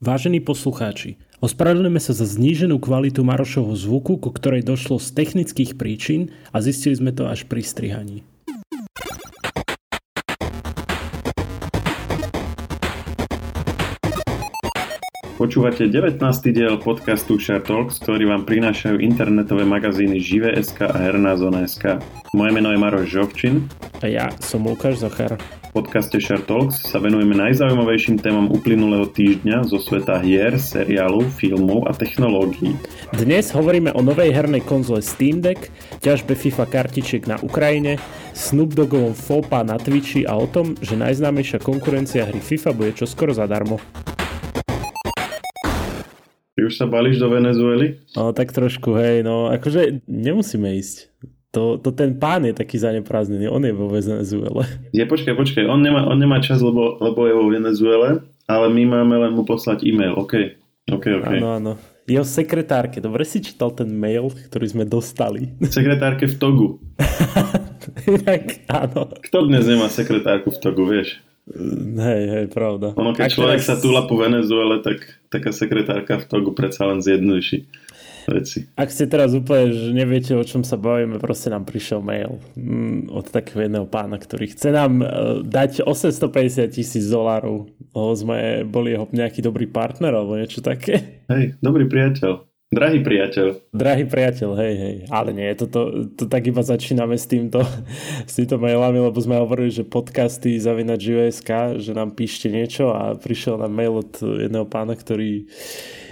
Vážení 0.00 0.40
poslucháči, 0.40 1.20
ospravedlňujeme 1.44 2.00
sa 2.00 2.16
za 2.16 2.24
zníženú 2.24 2.80
kvalitu 2.80 3.20
Marošovho 3.20 3.76
zvuku, 3.76 4.16
ku 4.16 4.32
ktorej 4.32 4.64
došlo 4.64 4.96
z 4.96 5.12
technických 5.12 5.76
príčin 5.76 6.32
a 6.56 6.64
zistili 6.64 6.96
sme 6.96 7.12
to 7.12 7.28
až 7.28 7.44
pri 7.44 7.60
strihaní. 7.60 8.24
Počúvate 15.36 15.84
19. 15.84 16.16
diel 16.48 16.80
podcastu 16.80 17.36
Share 17.36 17.60
Talks, 17.60 18.00
ktorý 18.00 18.24
vám 18.32 18.48
prinášajú 18.48 19.04
internetové 19.04 19.68
magazíny 19.68 20.16
Žive.sk 20.16 20.80
a 20.80 20.96
Herná 20.96 21.36
zona.sk. 21.36 22.00
Moje 22.32 22.50
meno 22.56 22.72
je 22.72 22.80
Maroš 22.80 23.04
Žovčin. 23.04 23.68
A 24.00 24.08
ja 24.08 24.32
som 24.40 24.64
Lukáš 24.64 25.04
Zochar 25.04 25.36
podcaste 25.70 26.18
Share 26.18 26.42
Talks 26.42 26.82
sa 26.82 26.98
venujeme 26.98 27.38
najzaujímavejším 27.38 28.18
témam 28.18 28.50
uplynulého 28.50 29.06
týždňa 29.06 29.70
zo 29.70 29.78
sveta 29.78 30.18
hier, 30.18 30.58
seriálu, 30.58 31.22
filmov 31.38 31.86
a 31.86 31.94
technológií. 31.94 32.74
Dnes 33.14 33.54
hovoríme 33.54 33.94
o 33.94 34.02
novej 34.02 34.34
hernej 34.34 34.66
konzole 34.66 34.98
Steam 34.98 35.38
Deck, 35.38 35.70
ťažbe 36.02 36.34
FIFA 36.34 36.66
kartičiek 36.66 37.22
na 37.30 37.38
Ukrajine, 37.38 38.02
Snoop 38.34 38.74
Doggovom 38.74 39.14
FOPA 39.14 39.62
na 39.62 39.78
Twitchi 39.78 40.26
a 40.26 40.34
o 40.34 40.46
tom, 40.50 40.74
že 40.82 40.98
najznámejšia 40.98 41.62
konkurencia 41.62 42.26
hry 42.26 42.42
FIFA 42.42 42.70
bude 42.74 42.92
čoskoro 42.98 43.30
zadarmo. 43.30 43.78
Ty 46.58 46.60
už 46.66 46.74
sa 46.76 46.90
balíš 46.90 47.22
do 47.22 47.30
Venezuely? 47.30 48.02
No 48.18 48.34
tak 48.34 48.50
trošku, 48.50 48.98
hej, 48.98 49.22
no 49.22 49.48
akože 49.54 50.02
nemusíme 50.10 50.76
ísť. 50.76 51.09
To, 51.50 51.82
to 51.82 51.90
ten 51.90 52.14
pán 52.14 52.46
je 52.46 52.54
taký 52.54 52.78
zaneprázdnený, 52.78 53.50
on 53.50 53.66
je 53.66 53.74
vo 53.74 53.90
Venezuele. 53.90 54.62
Je, 54.94 55.02
počkaj, 55.02 55.34
počkaj, 55.34 55.66
on 55.66 55.82
nemá, 55.82 56.06
on 56.06 56.14
nemá 56.14 56.38
čas, 56.38 56.62
lebo, 56.62 56.94
lebo 57.02 57.26
je 57.26 57.34
vo 57.34 57.46
Venezuele, 57.50 58.22
ale 58.46 58.66
my 58.70 58.82
máme 58.86 59.18
len 59.18 59.32
mu 59.34 59.42
poslať 59.42 59.82
e-mail, 59.82 60.14
OK. 60.14 60.54
OK, 60.94 61.04
OK. 61.22 61.26
Áno, 61.26 61.48
áno. 61.58 61.72
Jeho 62.06 62.26
sekretárke, 62.26 63.02
dobre 63.02 63.26
si 63.26 63.42
čítal 63.42 63.74
ten 63.74 63.90
mail, 63.90 64.30
ktorý 64.50 64.66
sme 64.66 64.84
dostali. 64.86 65.54
Sekretárke 65.62 66.30
v 66.30 66.34
Togu. 66.38 66.68
tak, 68.26 68.66
áno. 68.70 69.10
Kto 69.18 69.46
dnes 69.50 69.66
nemá 69.66 69.90
sekretárku 69.90 70.54
v 70.54 70.58
Togu, 70.58 70.86
vieš? 70.86 71.18
Hej, 71.98 72.22
hej, 72.30 72.46
pravda. 72.46 72.94
Ono, 72.94 73.10
keď 73.10 73.26
Ak 73.26 73.34
človek 73.34 73.58
teraz... 73.62 73.66
sa 73.66 73.82
túla 73.82 74.06
po 74.06 74.14
Venezuele, 74.14 74.78
tak 74.86 75.02
taká 75.34 75.50
sekretárka 75.50 76.22
v 76.22 76.26
Togu 76.30 76.54
predsa 76.54 76.86
len 76.86 77.02
zjednúši 77.02 77.66
veci. 78.30 78.58
Ak 78.78 78.94
ste 78.94 79.10
teraz 79.10 79.34
úplne, 79.34 79.74
že 79.74 79.90
neviete, 79.90 80.32
o 80.38 80.44
čom 80.46 80.62
sa 80.62 80.78
bavíme, 80.78 81.18
proste 81.18 81.50
nám 81.50 81.66
prišiel 81.66 81.98
mail 81.98 82.38
mm, 82.54 83.10
od 83.10 83.26
takého 83.28 83.66
jedného 83.66 83.86
pána, 83.90 84.16
ktorý 84.16 84.54
chce 84.54 84.70
nám 84.70 85.02
uh, 85.02 85.08
dať 85.42 85.82
850 85.82 86.70
tisíc 86.70 87.04
dolárov. 87.10 87.66
Sme 88.14 88.62
boli 88.62 88.94
jeho 88.94 89.10
nejaký 89.10 89.42
dobrý 89.42 89.66
partner 89.66 90.14
alebo 90.14 90.38
niečo 90.38 90.62
také. 90.62 91.22
Hej, 91.26 91.58
dobrý 91.58 91.90
priateľ. 91.90 92.50
Drahý 92.70 93.02
priateľ. 93.02 93.74
Drahý 93.74 94.06
priateľ, 94.06 94.50
hej, 94.62 94.74
hej. 94.78 94.96
Ale 95.10 95.34
nie, 95.34 95.50
to, 95.58 95.66
to, 95.66 96.06
to 96.14 96.30
tak 96.30 96.46
iba 96.46 96.62
začíname 96.62 97.18
s 97.18 97.26
týmto, 97.26 97.66
s 98.30 98.38
týmto 98.38 98.62
mailami, 98.62 99.02
lebo 99.02 99.18
sme 99.18 99.42
hovorili, 99.42 99.74
že 99.74 99.82
podcasty 99.82 100.54
zavinač.sk, 100.54 101.82
že 101.82 101.90
nám 101.90 102.14
píšte 102.14 102.46
niečo 102.46 102.94
a 102.94 103.18
prišiel 103.18 103.58
nám 103.58 103.74
mail 103.74 103.98
od 103.98 104.14
jedného 104.22 104.70
pána, 104.70 104.94
ktorý 104.94 105.50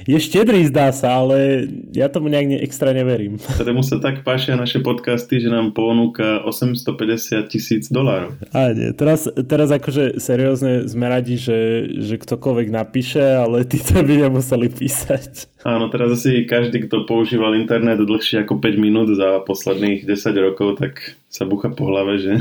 je 0.07 0.19
štedrý, 0.21 0.69
zdá 0.69 0.93
sa, 0.95 1.19
ale 1.25 1.67
ja 1.91 2.07
tomu 2.07 2.31
nejak 2.31 2.63
extra 2.63 2.95
neverím. 2.95 3.41
Ktorému 3.59 3.83
sa 3.83 3.99
tak 3.99 4.23
pášia 4.23 4.55
naše 4.55 4.79
podcasty, 4.85 5.43
že 5.43 5.51
nám 5.51 5.75
ponúka 5.75 6.45
850 6.45 7.49
tisíc 7.51 7.89
dolárov. 7.91 8.37
A 8.55 8.71
nie, 8.77 8.95
teraz, 8.95 9.27
teraz 9.49 9.73
akože 9.73 10.21
seriózne 10.21 10.87
sme 10.87 11.07
radi, 11.09 11.41
že, 11.41 11.91
že 11.99 12.15
ktokoľvek 12.21 12.69
napíše, 12.71 13.23
ale 13.23 13.65
títo 13.73 14.05
by 14.05 14.29
nemuseli 14.29 14.69
písať. 14.71 15.49
Áno, 15.67 15.91
teraz 15.91 16.15
asi 16.15 16.47
každý, 16.47 16.87
kto 16.87 17.03
používal 17.09 17.59
internet 17.59 17.99
dlhšie 17.99 18.47
ako 18.47 18.63
5 18.63 18.79
minút 18.79 19.11
za 19.11 19.43
posledných 19.43 20.07
10 20.07 20.47
rokov, 20.47 20.79
tak 20.79 21.19
sa 21.27 21.49
bucha 21.49 21.73
po 21.75 21.91
hlave, 21.91 22.23
že, 22.23 22.35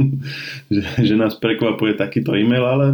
že, 0.74 0.82
že 1.04 1.14
nás 1.14 1.36
prekvapuje 1.36 1.94
takýto 1.98 2.32
e-mail, 2.32 2.64
ale 2.64 2.86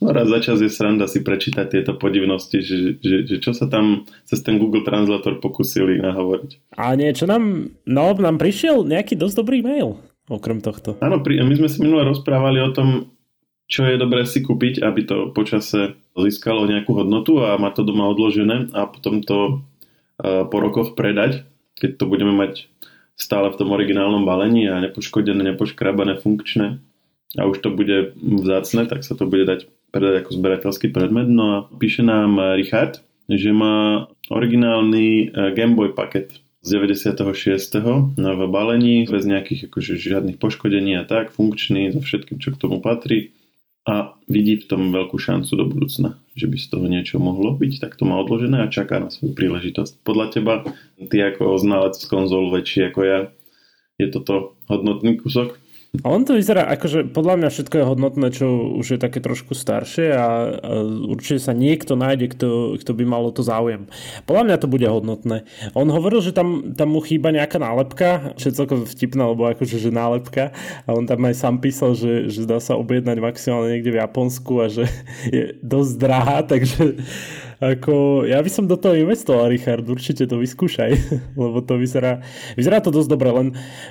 No 0.00 0.12
raz 0.12 0.28
za 0.28 0.40
čas 0.44 0.60
je 0.60 0.68
sranda 0.68 1.08
si 1.08 1.24
prečítať 1.24 1.72
tieto 1.72 1.96
podivnosti, 1.96 2.60
že, 2.60 3.00
že, 3.00 3.16
že 3.24 3.36
čo 3.40 3.56
sa 3.56 3.64
tam 3.64 4.04
cez 4.28 4.44
ten 4.44 4.60
Google 4.60 4.84
Translator 4.84 5.40
pokusili 5.40 5.96
nahovoriť. 6.04 6.76
A 6.76 6.92
niečo 7.00 7.24
nám, 7.24 7.72
no 7.88 8.12
nám 8.12 8.36
prišiel 8.36 8.84
nejaký 8.84 9.16
dosť 9.16 9.36
dobrý 9.40 9.64
mail 9.64 9.96
okrem 10.26 10.58
tohto. 10.58 10.98
Áno, 11.00 11.22
my 11.22 11.54
sme 11.54 11.70
si 11.70 11.78
minule 11.78 12.02
rozprávali 12.02 12.58
o 12.58 12.74
tom, 12.74 13.14
čo 13.66 13.86
je 13.86 13.98
dobré 13.98 14.26
si 14.26 14.42
kúpiť, 14.42 14.82
aby 14.82 15.00
to 15.06 15.16
počase 15.30 15.98
získalo 16.14 16.66
nejakú 16.66 16.94
hodnotu 16.94 17.42
a 17.42 17.58
má 17.58 17.70
to 17.70 17.86
doma 17.86 18.10
odložené 18.10 18.70
a 18.74 18.90
potom 18.90 19.22
to 19.22 19.62
po 20.22 20.56
rokoch 20.58 20.96
predať, 20.98 21.44
keď 21.76 21.90
to 22.00 22.04
budeme 22.08 22.32
mať 22.32 22.66
stále 23.16 23.48
v 23.48 23.58
tom 23.58 23.72
originálnom 23.72 24.28
balení 24.28 24.68
a 24.68 24.80
nepoškodené, 24.80 25.54
nepoškrabané, 25.54 26.20
funkčné 26.20 26.80
a 27.36 27.42
už 27.44 27.60
to 27.60 27.68
bude 27.72 28.16
vzácne, 28.16 28.88
tak 28.88 29.04
sa 29.04 29.12
to 29.18 29.28
bude 29.28 29.44
dať 29.44 29.68
predať 29.96 30.14
ako 30.22 30.30
zberateľský 30.36 30.92
predmet. 30.92 31.32
No 31.32 31.44
a 31.48 31.56
píše 31.72 32.04
nám 32.04 32.36
Richard, 32.60 33.00
že 33.32 33.50
má 33.50 34.06
originálny 34.28 35.08
e, 35.08 35.24
Game 35.56 35.72
Boy 35.72 35.96
paket 35.96 36.36
z 36.60 36.68
96. 36.76 37.16
No, 38.18 38.30
v 38.36 38.42
balení, 38.50 39.08
bez 39.08 39.24
nejakých 39.24 39.72
akože, 39.72 39.96
žiadnych 39.96 40.36
poškodení 40.36 41.00
a 41.00 41.08
tak, 41.08 41.32
funkčný 41.32 41.94
so 41.94 42.04
všetkým, 42.04 42.42
čo 42.42 42.52
k 42.52 42.60
tomu 42.60 42.82
patrí 42.82 43.32
a 43.86 44.18
vidí 44.26 44.58
v 44.58 44.66
tom 44.66 44.90
veľkú 44.90 45.14
šancu 45.14 45.52
do 45.54 45.64
budúcna, 45.70 46.18
že 46.34 46.50
by 46.50 46.58
z 46.58 46.66
toho 46.74 46.86
niečo 46.90 47.22
mohlo 47.22 47.54
byť, 47.54 47.86
tak 47.86 47.94
to 47.94 48.02
má 48.02 48.18
odložené 48.18 48.66
a 48.66 48.72
čaká 48.72 48.98
na 48.98 49.14
svoju 49.14 49.38
príležitosť. 49.38 50.02
Podľa 50.02 50.26
teba, 50.34 50.54
ty 50.98 51.22
ako 51.22 51.54
znalec 51.54 51.94
z 51.94 52.06
konzol 52.10 52.50
väčší 52.50 52.90
ako 52.90 53.00
ja, 53.06 53.18
je 54.02 54.10
toto 54.10 54.58
hodnotný 54.66 55.22
kúsok? 55.22 55.54
On 56.02 56.26
to 56.26 56.34
vyzerá, 56.34 56.66
akože 56.74 57.14
podľa 57.14 57.34
mňa 57.40 57.48
všetko 57.48 57.74
je 57.78 57.88
hodnotné, 57.88 58.26
čo 58.34 58.46
už 58.76 58.96
je 58.96 58.98
také 58.98 59.22
trošku 59.22 59.54
staršie 59.54 60.12
a, 60.12 60.26
a 60.58 60.70
určite 61.06 61.38
sa 61.38 61.54
niekto 61.54 61.94
nájde, 61.94 62.26
kto, 62.34 62.48
kto 62.82 62.92
by 62.92 63.04
malo 63.06 63.30
to 63.30 63.46
záujem. 63.46 63.86
Podľa 64.26 64.42
mňa 64.50 64.56
to 64.58 64.68
bude 64.68 64.84
hodnotné. 64.84 65.46
On 65.78 65.86
hovoril, 65.86 66.20
že 66.20 66.34
tam, 66.34 66.74
tam 66.74 66.92
mu 66.92 67.00
chýba 67.00 67.30
nejaká 67.30 67.62
nálepka, 67.62 68.34
čo 68.34 68.50
je 68.50 68.58
celkom 68.58 68.82
vtipná, 68.82 69.30
lebo 69.30 69.46
akože 69.46 69.78
že 69.78 69.94
nálepka 69.94 70.50
a 70.84 70.88
on 70.90 71.06
tam 71.06 71.22
aj 71.22 71.34
sám 71.38 71.62
písal, 71.62 71.94
že, 71.94 72.28
že 72.28 72.44
dá 72.44 72.58
sa 72.58 72.74
objednať 72.74 73.22
maximálne 73.22 73.78
niekde 73.78 73.94
v 73.94 74.00
Japonsku 74.02 74.52
a 74.60 74.66
že 74.66 74.84
je 75.36 75.54
dosť 75.62 75.92
drahá, 75.96 76.38
takže 76.42 76.98
ako, 77.56 78.24
ja 78.28 78.36
by 78.44 78.50
som 78.52 78.68
do 78.68 78.76
toho 78.76 78.92
investoval, 78.92 79.48
Richard, 79.48 79.88
určite 79.88 80.28
to 80.28 80.36
vyskúšaj, 80.36 80.90
lebo 81.40 81.64
to 81.64 81.80
vyzerá, 81.80 82.20
vyzerá 82.52 82.84
to 82.84 82.92
dosť 82.92 83.08
dobre, 83.08 83.32
len 83.32 83.48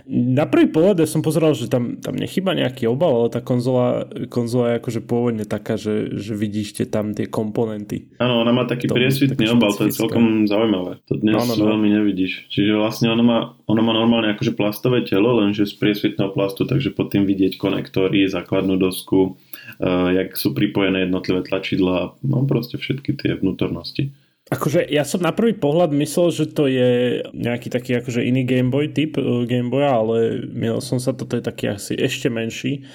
na 0.09 0.45
prvý 0.45 0.69
pohľad 0.69 1.01
ja 1.01 1.07
som 1.09 1.25
pozeral, 1.25 1.57
že 1.57 1.65
tam, 1.65 1.97
tam 1.97 2.13
nechyba 2.13 2.53
nejaký 2.53 2.85
obal, 2.85 3.25
ale 3.25 3.27
tá 3.33 3.41
konzola, 3.41 4.05
konzola 4.29 4.75
je 4.75 4.79
akože 4.81 5.01
pôvodne 5.01 5.45
taká, 5.49 5.81
že, 5.81 6.13
že 6.13 6.37
vidíte 6.37 6.85
tam 6.85 7.17
tie 7.17 7.25
komponenty. 7.25 8.13
Áno, 8.21 8.45
ona 8.45 8.53
má 8.53 8.69
taký 8.69 8.85
priesvitný 8.85 9.49
obal, 9.49 9.73
to 9.73 9.89
je 9.89 9.97
celkom 9.97 10.45
zaujímavé. 10.45 11.01
To 11.09 11.17
dnes 11.17 11.33
no, 11.33 11.57
no, 11.57 11.65
veľmi 11.73 11.89
nevidíš. 11.89 12.45
Čiže 12.53 12.77
vlastne 12.77 13.09
ona 13.09 13.23
má, 13.25 13.37
ona 13.65 13.81
má 13.81 13.97
normálne 13.97 14.29
akože 14.37 14.53
plastové 14.53 15.01
telo, 15.01 15.41
lenže 15.41 15.65
z 15.65 15.73
priesvitného 15.81 16.29
plastu, 16.37 16.69
takže 16.69 16.93
pod 16.93 17.09
tým 17.09 17.25
vidieť 17.25 17.57
konektory, 17.57 18.29
základnú 18.29 18.77
dosku, 18.77 19.41
jak 19.83 20.35
sú 20.39 20.55
pripojené 20.55 21.07
jednotlivé 21.07 21.43
tlačidla, 21.43 22.15
no 22.23 22.37
proste 22.47 22.79
všetky 22.79 23.15
tie 23.19 23.35
vnútornosti. 23.35 24.15
Akože 24.45 24.85
ja 24.93 25.01
som 25.01 25.25
na 25.25 25.33
prvý 25.33 25.57
pohľad 25.57 25.89
myslel, 25.89 26.29
že 26.29 26.45
to 26.53 26.69
je 26.69 27.17
nejaký 27.33 27.73
taký 27.73 27.97
akože 27.97 28.21
iný 28.21 28.45
Game 28.45 28.69
Boy 28.69 28.93
typ 28.93 29.17
uh, 29.17 29.41
Game 29.49 29.73
Boya, 29.73 29.97
ale 29.97 30.45
milil 30.45 30.85
som 30.85 31.01
sa, 31.01 31.17
toto 31.17 31.33
je 31.33 31.41
taký 31.41 31.73
asi 31.73 31.97
ešte 31.97 32.29
menší. 32.29 32.85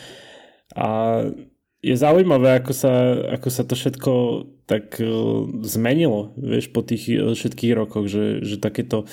A 0.78 1.18
je 1.80 1.96
zaujímavé, 1.96 2.60
ako 2.60 2.72
sa, 2.76 2.92
ako 3.40 3.48
sa 3.48 3.62
to 3.64 3.72
všetko 3.72 4.12
tak 4.68 5.00
uh, 5.00 5.48
zmenilo, 5.64 6.36
vieš, 6.36 6.70
po 6.70 6.84
tých 6.84 7.08
uh, 7.10 7.32
všetkých 7.32 7.72
rokoch, 7.72 8.06
že, 8.06 8.44
že 8.44 8.60
takéto 8.60 9.08
uh, 9.08 9.10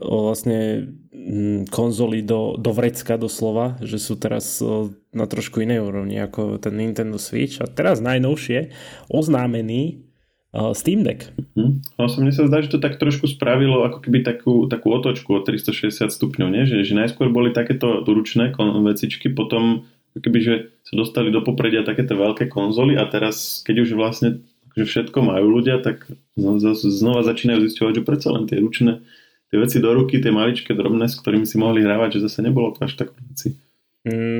vlastne 0.00 0.88
um, 1.12 1.68
konzoly 1.68 2.24
do, 2.24 2.56
do 2.56 2.72
vrecka 2.72 3.20
doslova, 3.20 3.76
že 3.84 4.00
sú 4.00 4.16
teraz 4.16 4.64
na 5.12 5.26
trošku 5.28 5.60
inej 5.60 5.84
úrovni 5.84 6.16
ako 6.18 6.56
ten 6.56 6.80
Nintendo 6.80 7.20
Switch 7.20 7.60
a 7.60 7.68
teraz 7.68 8.00
najnovšie 8.00 8.72
oznámený 9.12 10.08
uh, 10.56 10.72
Steam 10.72 11.04
Deck. 11.04 11.28
Mm. 11.52 11.84
No, 12.00 12.04
mne 12.08 12.32
sa 12.32 12.48
zdá, 12.48 12.64
že 12.64 12.72
to 12.72 12.80
tak 12.80 12.96
trošku 12.96 13.28
spravilo 13.28 13.84
ako 13.84 14.00
keby 14.00 14.24
takú, 14.24 14.64
takú 14.64 14.96
otočku 14.96 15.36
o 15.36 15.44
360 15.44 16.08
stupňov, 16.08 16.48
nie? 16.48 16.64
Že, 16.64 16.88
že 16.88 16.94
najskôr 16.96 17.28
boli 17.28 17.52
takéto 17.52 18.00
ručné 18.00 18.56
vecičky, 18.56 19.28
potom 19.28 19.84
keby, 20.20 20.38
že 20.40 20.54
sa 20.84 20.94
dostali 20.94 21.32
do 21.32 21.40
popredia 21.42 21.86
takéto 21.86 22.18
veľké 22.18 22.50
konzoly 22.50 22.98
a 22.98 23.06
teraz, 23.06 23.62
keď 23.62 23.86
už 23.86 23.90
vlastne 23.98 24.42
že 24.78 24.86
všetko 24.86 25.26
majú 25.26 25.58
ľudia, 25.58 25.82
tak 25.82 26.06
znova 26.38 27.26
začínajú 27.26 27.66
zisťovať, 27.66 27.92
že 27.98 28.06
predsa 28.06 28.30
len 28.30 28.46
tie 28.46 28.62
ručné 28.62 29.02
tie 29.48 29.56
veci 29.56 29.80
do 29.80 29.90
ruky, 29.96 30.20
tie 30.20 30.32
maličké 30.32 30.76
drobné, 30.76 31.08
s 31.08 31.16
ktorými 31.18 31.48
si 31.48 31.56
mohli 31.56 31.80
hrávať, 31.80 32.20
že 32.20 32.28
zase 32.28 32.44
nebolo 32.44 32.76
to 32.76 32.84
až 32.84 33.00
tak 33.00 33.16
veci. 33.16 33.56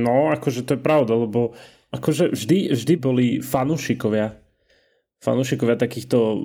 No, 0.05 0.33
akože 0.33 0.65
to 0.65 0.77
je 0.77 0.81
pravda, 0.81 1.17
lebo 1.17 1.57
akože 1.93 2.33
vždy, 2.33 2.73
vždy 2.77 2.95
boli 3.01 3.27
fanúšikovia 3.41 4.37
fanúšikovia 5.19 5.75
takýchto 5.75 6.19
e, 6.19 6.39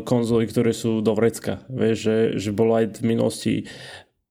konzolí, 0.00 0.48
ktoré 0.48 0.72
sú 0.72 1.04
do 1.04 1.12
vrecka. 1.12 1.60
Vieš, 1.68 1.96
že, 2.00 2.16
že 2.40 2.50
bolo 2.56 2.80
aj 2.80 2.96
v 2.96 3.02
minulosti 3.04 3.52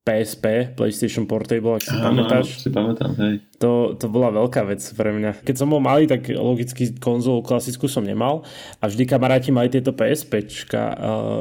PSP, 0.04 0.76
PlayStation 0.76 1.24
Portable, 1.24 1.80
ak 1.80 1.84
si 1.88 1.96
Áno, 1.96 2.28
pamätáš. 2.28 2.60
si 2.60 2.68
pamätám, 2.68 3.16
hej. 3.24 3.40
To, 3.64 3.96
to 3.96 4.12
bola 4.12 4.36
veľká 4.36 4.68
vec 4.68 4.84
pre 5.00 5.16
mňa. 5.16 5.48
Keď 5.48 5.56
som 5.56 5.72
bol 5.72 5.80
malý, 5.80 6.12
tak 6.12 6.28
logicky 6.28 6.92
konzolu 7.00 7.40
klasickú 7.40 7.88
som 7.88 8.04
nemal 8.04 8.44
a 8.84 8.92
vždy 8.92 9.08
kamaráti 9.08 9.56
mali 9.56 9.72
tieto 9.72 9.96
PSPčka 9.96 10.82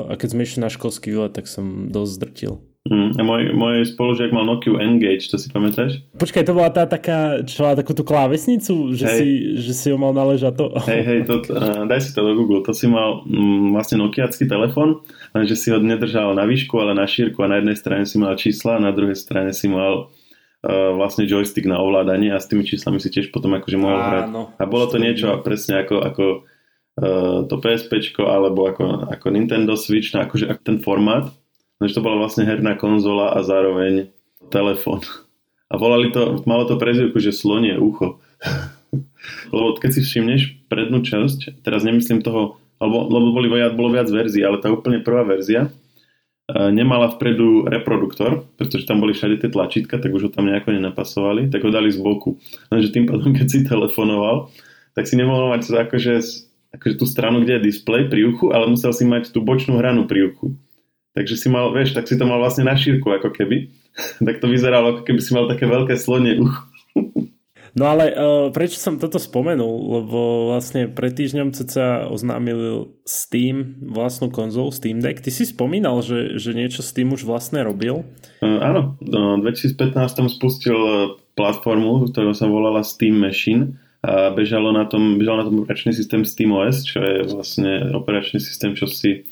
a 0.06 0.14
keď 0.14 0.28
sme 0.30 0.46
išli 0.46 0.62
na 0.62 0.70
školský 0.70 1.10
výlet, 1.10 1.34
tak 1.34 1.50
som 1.50 1.90
dosť 1.90 2.12
zdrtil. 2.22 2.71
Mm, 2.82 3.14
a 3.14 3.22
môj, 3.22 3.42
môj 3.54 3.76
spolužiak 3.94 4.34
mal 4.34 4.42
Nokia 4.42 4.74
Engage, 4.82 5.30
to 5.30 5.38
si 5.38 5.46
pamätáš? 5.54 6.02
Počkaj, 6.18 6.42
to 6.42 6.50
bola 6.50 6.66
tá 6.66 6.82
taká, 6.82 7.38
čo 7.46 7.62
mala 7.62 7.78
takú 7.78 7.94
tú 7.94 8.02
klávesnicu, 8.02 8.90
že, 8.98 9.06
hey. 9.06 9.18
si, 9.22 9.28
že 9.62 9.72
si 9.72 9.86
ho 9.94 9.96
mal 10.02 10.10
naležať 10.10 10.58
to. 10.58 10.66
Hej, 10.90 11.02
hej, 11.06 11.20
to, 11.30 11.46
uh, 11.54 11.86
daj 11.86 12.02
si 12.02 12.10
to 12.10 12.26
do 12.26 12.34
Google. 12.34 12.58
To 12.66 12.74
si 12.74 12.90
mal 12.90 13.22
um, 13.22 13.70
vlastne 13.70 14.02
Nokiacký 14.02 14.50
telefon, 14.50 14.98
lenže 15.30 15.54
si 15.54 15.70
ho 15.70 15.78
nedržal 15.78 16.34
na 16.34 16.42
výšku, 16.42 16.74
ale 16.74 16.98
na 16.98 17.06
šírku 17.06 17.38
a 17.46 17.54
na 17.54 17.62
jednej 17.62 17.78
strane 17.78 18.02
si 18.02 18.18
mal 18.18 18.34
čísla 18.34 18.82
a 18.82 18.84
na 18.84 18.90
druhej 18.90 19.14
strane 19.14 19.54
si 19.54 19.70
mal 19.70 20.10
uh, 20.10 20.90
vlastne 20.98 21.22
joystick 21.22 21.70
na 21.70 21.78
ovládanie 21.78 22.34
a 22.34 22.42
s 22.42 22.50
tými 22.50 22.66
číslami 22.66 22.98
si 22.98 23.14
tiež 23.14 23.30
potom 23.30 23.54
akože 23.62 23.78
mohol 23.78 23.94
Áno, 23.94 24.06
hrať. 24.10 24.24
A 24.58 24.62
bolo 24.66 24.90
to 24.90 24.98
niečo 24.98 25.38
presne 25.46 25.86
ako, 25.86 26.02
ako 26.02 26.24
uh, 26.98 27.46
to 27.46 27.54
PSP 27.62 28.10
alebo 28.26 28.66
ako, 28.66 29.06
ako 29.06 29.26
Nintendo 29.30 29.78
Switch, 29.78 30.10
no 30.18 30.26
akože 30.26 30.50
ten 30.66 30.82
formát 30.82 31.30
Takže 31.82 31.98
to 31.98 32.06
bola 32.06 32.22
vlastne 32.22 32.46
herná 32.46 32.78
konzola 32.78 33.34
a 33.34 33.42
zároveň 33.42 34.14
telefón. 34.54 35.02
A 35.66 35.74
volali 35.74 36.14
to, 36.14 36.38
malo 36.46 36.62
to 36.62 36.78
prezivku, 36.78 37.18
že 37.18 37.34
slonie 37.34 37.74
ucho. 37.74 38.22
lebo 39.54 39.74
keď 39.82 39.90
si 39.98 40.00
všimneš 40.06 40.62
prednú 40.70 41.02
časť, 41.02 41.66
teraz 41.66 41.82
nemyslím 41.82 42.22
toho, 42.22 42.62
lebo, 42.78 43.10
lebo 43.10 43.34
boli, 43.34 43.50
bolo 43.74 43.98
viac 43.98 44.06
verzií, 44.06 44.46
ale 44.46 44.62
tá 44.62 44.70
úplne 44.70 45.02
prvá 45.02 45.26
verzia 45.26 45.74
e, 46.46 46.70
nemala 46.70 47.10
vpredu 47.10 47.66
reproduktor, 47.66 48.46
pretože 48.54 48.86
tam 48.86 49.02
boli 49.02 49.10
všade 49.10 49.42
tie 49.42 49.50
tlačítka, 49.50 49.98
tak 49.98 50.14
už 50.14 50.28
ho 50.28 50.30
tam 50.30 50.46
nejako 50.46 50.78
nenapasovali, 50.78 51.50
tak 51.50 51.66
ho 51.66 51.74
dali 51.74 51.90
z 51.90 51.98
boku. 51.98 52.38
Lenže 52.70 52.94
tým 52.94 53.10
pádom, 53.10 53.34
keď 53.34 53.46
si 53.50 53.66
telefonoval, 53.66 54.54
tak 54.94 55.10
si 55.10 55.18
nemohol 55.18 55.50
mať 55.50 55.66
akože, 55.66 56.14
akože 56.78 56.94
tú 56.94 57.10
stranu, 57.10 57.42
kde 57.42 57.58
je 57.58 57.74
displej 57.74 58.06
pri 58.06 58.30
uchu, 58.30 58.54
ale 58.54 58.70
musel 58.70 58.94
si 58.94 59.02
mať 59.02 59.34
tú 59.34 59.42
bočnú 59.42 59.82
hranu 59.82 60.06
pri 60.06 60.30
uchu. 60.30 60.54
Takže 61.12 61.36
si 61.36 61.48
mal, 61.52 61.68
vieš, 61.76 61.92
tak 61.92 62.08
si 62.08 62.16
to 62.16 62.24
mal 62.24 62.40
vlastne 62.40 62.64
na 62.64 62.72
šírku 62.72 63.04
ako 63.08 63.32
keby. 63.32 63.68
tak 64.26 64.40
to 64.40 64.48
vyzeralo, 64.48 64.96
ako 64.96 65.02
keby 65.04 65.20
si 65.20 65.32
mal 65.36 65.44
také 65.48 65.68
veľké 65.68 65.94
slonie. 65.96 66.40
No 67.72 67.88
ale 67.88 68.12
uh, 68.12 68.52
prečo 68.52 68.76
som 68.76 69.00
toto 69.00 69.16
spomenul? 69.16 69.64
Lebo 69.64 70.52
vlastne 70.52 70.92
pred 70.92 71.16
týždňom 71.16 71.56
sa 71.56 72.04
oznámil 72.04 72.92
Steam 73.08 73.80
vlastnú 73.80 74.28
konzolu 74.28 74.68
Steam 74.68 75.00
Deck. 75.00 75.24
Ty 75.24 75.32
si 75.32 75.48
spomínal, 75.48 76.04
že, 76.04 76.36
že 76.36 76.52
niečo 76.52 76.84
s 76.84 76.92
tým 76.92 77.16
už 77.16 77.24
vlastne 77.24 77.64
robil? 77.64 78.04
Uh, 78.44 78.60
áno, 78.60 79.00
v 79.00 79.40
2015 79.40 79.96
spustil 80.36 80.76
e, 80.76 80.92
platformu, 81.32 82.12
ktorá 82.12 82.36
sa 82.36 82.44
volala 82.44 82.84
Steam 82.84 83.16
Machine 83.16 83.80
a 84.04 84.34
bežalo 84.34 84.74
na 84.74 84.84
tom, 84.84 85.16
bežal 85.16 85.40
na 85.40 85.48
tom 85.48 85.64
operačný 85.64 85.96
systém 85.96 86.26
SteamOS, 86.28 86.84
čo 86.84 86.98
je 87.00 87.16
vlastne 87.30 87.96
operačný 87.96 88.42
systém, 88.42 88.76
čo 88.76 88.84
si 88.84 89.24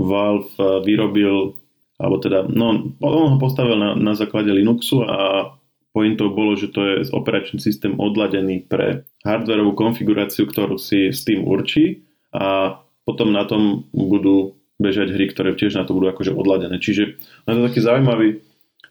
Valve 0.00 0.52
eh, 0.56 0.80
vyrobil, 0.84 1.56
alebo 2.00 2.16
teda, 2.20 2.48
no, 2.48 2.92
on 3.00 3.28
ho 3.36 3.38
postavil 3.40 3.76
na, 3.76 3.96
na 3.96 4.12
základe 4.16 4.52
Linuxu 4.52 5.04
a 5.04 5.52
pointou 5.92 6.32
bolo, 6.32 6.56
že 6.56 6.72
to 6.72 6.80
je 6.82 6.94
operačný 7.12 7.60
systém 7.60 7.92
odladený 8.00 8.64
pre 8.64 9.04
hardwareovú 9.28 9.76
konfiguráciu, 9.76 10.48
ktorú 10.48 10.80
si 10.80 11.12
Steam 11.12 11.44
určí 11.44 12.08
a 12.32 12.80
potom 13.04 13.30
na 13.30 13.44
tom 13.44 13.86
budú 13.92 14.56
bežať 14.80 15.14
hry, 15.14 15.30
ktoré 15.30 15.54
tiež 15.54 15.76
na 15.76 15.84
to 15.84 15.94
budú 15.94 16.10
akože 16.10 16.32
odladené. 16.32 16.80
Čiže 16.80 17.02
je 17.20 17.52
to 17.52 17.66
taký 17.68 17.80
zaujímavý 17.84 18.40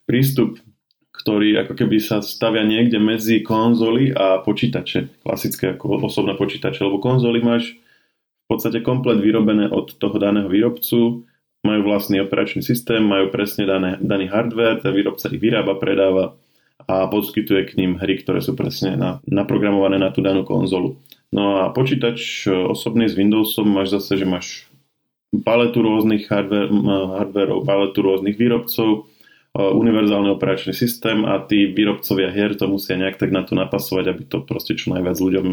prístup, 0.06 0.62
ktorý 1.12 1.68
ako 1.68 1.74
keby 1.76 1.98
sa 2.00 2.24
stavia 2.24 2.64
niekde 2.64 3.02
medzi 3.02 3.44
konzoly 3.44 4.16
a 4.16 4.40
počítače, 4.40 5.26
klasické 5.26 5.76
ako 5.76 6.08
osobné 6.08 6.38
počítače, 6.40 6.88
lebo 6.88 7.04
konzoly 7.04 7.44
máš 7.44 7.76
podstate 8.52 8.84
komplet 8.84 9.24
vyrobené 9.24 9.72
od 9.72 9.96
toho 9.96 10.20
daného 10.20 10.52
výrobcu, 10.52 11.24
majú 11.62 11.82
vlastný 11.86 12.20
operačný 12.26 12.66
systém, 12.66 13.00
majú 13.00 13.30
presne 13.30 13.70
dané, 13.70 13.96
daný 14.02 14.28
hardware, 14.28 14.82
ten 14.82 14.92
výrobca 14.92 15.30
ich 15.30 15.40
vyrába, 15.40 15.78
predáva 15.78 16.36
a 16.90 17.06
poskytuje 17.06 17.62
k 17.70 17.78
ním 17.78 18.02
hry, 18.02 18.18
ktoré 18.20 18.42
sú 18.42 18.58
presne 18.58 18.98
na, 18.98 19.22
naprogramované 19.30 20.02
na 20.02 20.10
tú 20.10 20.26
danú 20.26 20.42
konzolu. 20.42 20.98
No 21.32 21.64
a 21.64 21.72
počítač 21.72 22.50
osobný 22.50 23.08
s 23.08 23.16
Windowsom 23.16 23.70
máš 23.70 23.96
zase, 23.96 24.20
že 24.20 24.28
máš 24.28 24.68
paletu 25.46 25.80
rôznych 25.80 26.28
hardware, 26.28 27.54
paletu 27.64 28.04
rôznych 28.04 28.36
výrobcov, 28.36 29.08
univerzálny 29.56 30.32
operačný 30.32 30.74
systém 30.76 31.24
a 31.28 31.40
tí 31.44 31.72
výrobcovia 31.72 32.32
hier 32.32 32.56
to 32.56 32.68
musia 32.68 32.96
nejak 32.96 33.20
tak 33.20 33.32
na 33.36 33.44
to 33.44 33.56
napasovať, 33.56 34.06
aby 34.12 34.24
to 34.28 34.44
proste 34.44 34.76
čo 34.80 34.96
najviac 34.96 35.20
ľuďom 35.20 35.48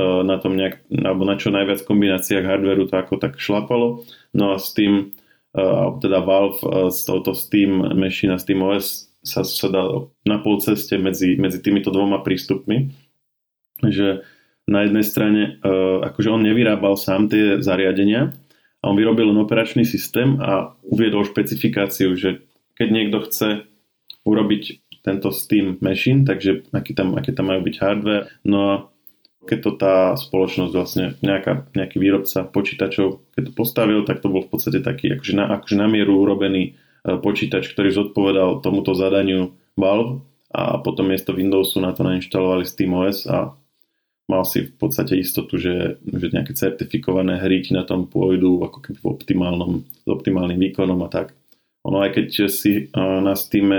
na 0.00 0.40
tom 0.40 0.56
nejak, 0.56 0.88
alebo 0.88 1.28
na 1.28 1.36
čo 1.36 1.52
najviac 1.52 1.84
kombináciách 1.84 2.48
hardwareu 2.48 2.88
to 2.88 2.96
ako 2.96 3.20
tak 3.20 3.36
šlapalo. 3.36 4.08
No 4.32 4.56
a 4.56 4.56
s 4.56 4.72
tým, 4.72 5.12
eh, 5.52 5.88
teda 6.00 6.24
Valve 6.24 6.60
eh, 6.64 6.88
s 6.88 7.04
touto 7.04 7.36
Steam 7.36 7.92
Machine 7.92 8.32
a 8.32 8.40
Steam 8.40 8.64
OS 8.64 9.12
sa, 9.20 9.44
sa 9.44 9.68
dá 9.68 9.84
na 10.24 10.40
pol 10.40 10.58
ceste 10.64 10.96
medzi, 10.96 11.36
medzi 11.36 11.60
týmito 11.60 11.92
dvoma 11.92 12.24
prístupmi, 12.24 12.90
že 13.86 14.26
na 14.66 14.86
jednej 14.86 15.02
strane 15.02 15.42
akože 16.06 16.30
on 16.30 16.42
nevyrábal 16.42 16.94
sám 16.94 17.26
tie 17.26 17.58
zariadenia 17.58 18.34
a 18.82 18.84
on 18.90 18.98
vyrobil 18.98 19.30
len 19.30 19.38
operačný 19.38 19.86
systém 19.86 20.38
a 20.42 20.74
uviedol 20.86 21.26
špecifikáciu, 21.26 22.14
že 22.18 22.46
keď 22.74 22.88
niekto 22.90 23.18
chce 23.26 23.48
urobiť 24.26 24.82
tento 25.02 25.34
Steam 25.34 25.78
Machine, 25.82 26.22
takže 26.22 26.66
aký 26.70 26.94
tam, 26.94 27.18
aké 27.18 27.34
tam 27.34 27.50
majú 27.50 27.66
byť 27.66 27.76
hardware, 27.78 28.26
no 28.46 28.58
a 28.70 28.74
keď 29.42 29.58
to 29.58 29.70
tá 29.74 29.96
spoločnosť 30.14 30.72
vlastne 30.72 31.06
nejaká, 31.18 31.66
nejaký 31.74 31.98
výrobca 31.98 32.46
počítačov, 32.46 33.34
keď 33.34 33.42
to 33.50 33.52
postavil, 33.52 34.06
tak 34.06 34.22
to 34.22 34.30
bol 34.30 34.46
v 34.46 34.50
podstate 34.50 34.80
taký 34.80 35.18
akože 35.18 35.34
na, 35.34 35.44
akože 35.58 35.76
na 35.78 35.86
mieru 35.90 36.22
urobený 36.22 36.62
e, 36.62 36.72
počítač, 37.18 37.74
ktorý 37.74 37.90
zodpovedal 37.90 38.62
tomuto 38.62 38.94
zadaniu 38.94 39.58
Valve 39.74 40.22
a 40.54 40.78
potom 40.78 41.10
miesto 41.10 41.34
Windowsu 41.34 41.82
na 41.82 41.90
to 41.90 42.06
nainštalovali 42.06 42.62
SteamOS 42.62 43.26
a 43.26 43.56
mal 44.30 44.42
si 44.46 44.70
v 44.70 44.74
podstate 44.78 45.18
istotu, 45.18 45.58
že, 45.58 45.98
že 46.06 46.26
nejaké 46.30 46.54
certifikované 46.54 47.42
hry 47.42 47.66
ti 47.66 47.74
na 47.74 47.82
tom 47.82 48.06
pôjdu 48.06 48.62
ako 48.62 48.78
keby 48.78 48.98
v 49.02 49.10
optimálnom, 49.10 49.72
s 49.82 50.08
optimálnym 50.08 50.60
výkonom 50.70 51.02
a 51.02 51.08
tak. 51.10 51.34
Ono 51.82 51.98
aj 51.98 52.14
keď 52.14 52.26
si 52.46 52.86
e, 52.86 52.94
na 52.94 53.34
Steam 53.34 53.74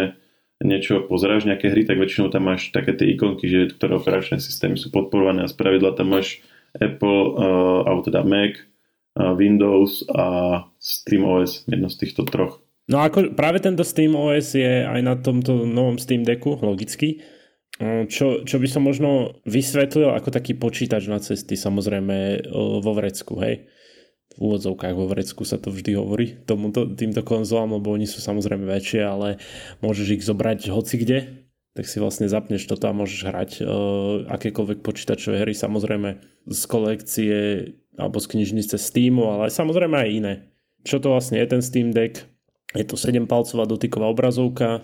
niečo 0.63 1.05
pozeráš, 1.05 1.45
nejaké 1.45 1.69
hry, 1.69 1.83
tak 1.83 1.99
väčšinou 1.99 2.31
tam 2.31 2.47
máš 2.47 2.71
také 2.71 2.95
tie 2.95 3.13
ikonky, 3.13 3.45
že 3.45 3.59
ktoré 3.75 3.99
operačné 3.99 4.39
systémy 4.39 4.79
sú 4.79 4.89
podporované 4.89 5.43
a 5.43 5.51
spravidla 5.51 5.93
tam 5.93 6.15
máš 6.15 6.41
Apple, 6.79 7.37
uh, 7.37 7.85
alebo 7.85 8.01
teda 8.01 8.25
Mac, 8.25 8.57
uh, 9.19 9.37
Windows 9.37 10.07
a 10.09 10.25
SteamOS, 10.81 11.69
jedno 11.69 11.91
z 11.91 11.99
týchto 12.01 12.25
troch. 12.25 12.63
No 12.89 12.99
ako 12.99 13.35
práve 13.37 13.63
tento 13.63 13.83
SteamOS 13.83 14.59
je 14.59 14.83
aj 14.83 15.01
na 15.03 15.15
tomto 15.15 15.63
novom 15.63 15.95
Steam 15.95 16.27
Decku, 16.27 16.59
logicky. 16.59 17.23
Čo, 17.81 18.45
čo 18.45 18.61
by 18.61 18.67
som 18.69 18.85
možno 18.85 19.41
vysvetlil 19.49 20.13
ako 20.13 20.29
taký 20.29 20.53
počítač 20.53 21.09
na 21.09 21.17
cesty, 21.17 21.57
samozrejme 21.57 22.45
vo 22.85 22.91
vrecku, 22.93 23.41
hej 23.41 23.65
v 24.33 24.41
úvodzovkách 24.41 24.97
vo 24.97 25.05
vrecku 25.05 25.45
sa 25.45 25.61
to 25.61 25.69
vždy 25.69 25.93
hovorí 25.93 26.33
tomuto, 26.45 26.89
týmto 26.89 27.21
konzolám, 27.21 27.77
lebo 27.77 27.93
oni 27.93 28.09
sú 28.09 28.17
samozrejme 28.17 28.65
väčšie, 28.65 29.05
ale 29.05 29.37
môžeš 29.85 30.17
ich 30.17 30.25
zobrať 30.25 30.73
hoci 30.73 30.97
kde, 30.97 31.45
tak 31.73 31.89
si 31.89 31.97
vlastne 32.01 32.29
zapneš 32.29 32.65
toto 32.65 32.89
a 32.89 32.93
môžeš 32.93 33.21
hrať 33.29 33.51
uh, 33.61 34.25
akékoľvek 34.29 34.81
počítačové 34.81 35.41
hry, 35.45 35.53
samozrejme 35.53 36.17
z 36.49 36.65
kolekcie 36.69 37.37
alebo 37.97 38.17
z 38.17 38.27
knižnice 38.33 38.77
Steamu, 38.77 39.29
ale 39.29 39.49
samozrejme 39.53 39.97
aj 39.97 40.09
iné. 40.09 40.49
Čo 40.81 40.99
to 41.01 41.09
vlastne 41.13 41.37
je 41.37 41.47
ten 41.47 41.61
Steam 41.61 41.93
Deck? 41.93 42.25
Je 42.73 42.85
to 42.85 42.97
7-palcová 42.97 43.65
dotyková 43.69 44.09
obrazovka. 44.09 44.81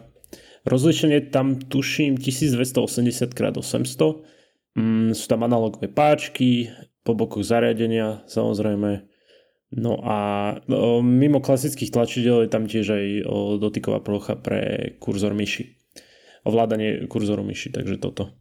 Rozlišenie 0.70 1.34
tam 1.34 1.58
tuším 1.58 2.22
1280x800. 2.22 4.78
Mm, 4.78 5.18
sú 5.18 5.26
tam 5.26 5.42
analogové 5.42 5.90
páčky, 5.90 6.70
po 7.10 7.18
bokoch 7.18 7.42
zariadenia 7.42 8.22
samozrejme 8.30 9.09
No 9.70 10.02
a 10.02 10.18
o, 10.66 11.06
mimo 11.06 11.46
klasických 11.46 11.94
tlačidel 11.94 12.46
je 12.46 12.50
tam 12.50 12.66
tiež 12.66 12.88
aj 12.90 13.06
dotyková 13.62 14.02
plocha 14.02 14.34
pre 14.34 14.94
kurzor 14.98 15.38
myši. 15.38 15.78
Ovládanie 16.48 17.06
kurzoru 17.06 17.46
myši, 17.46 17.70
takže 17.70 18.02
toto. 18.02 18.34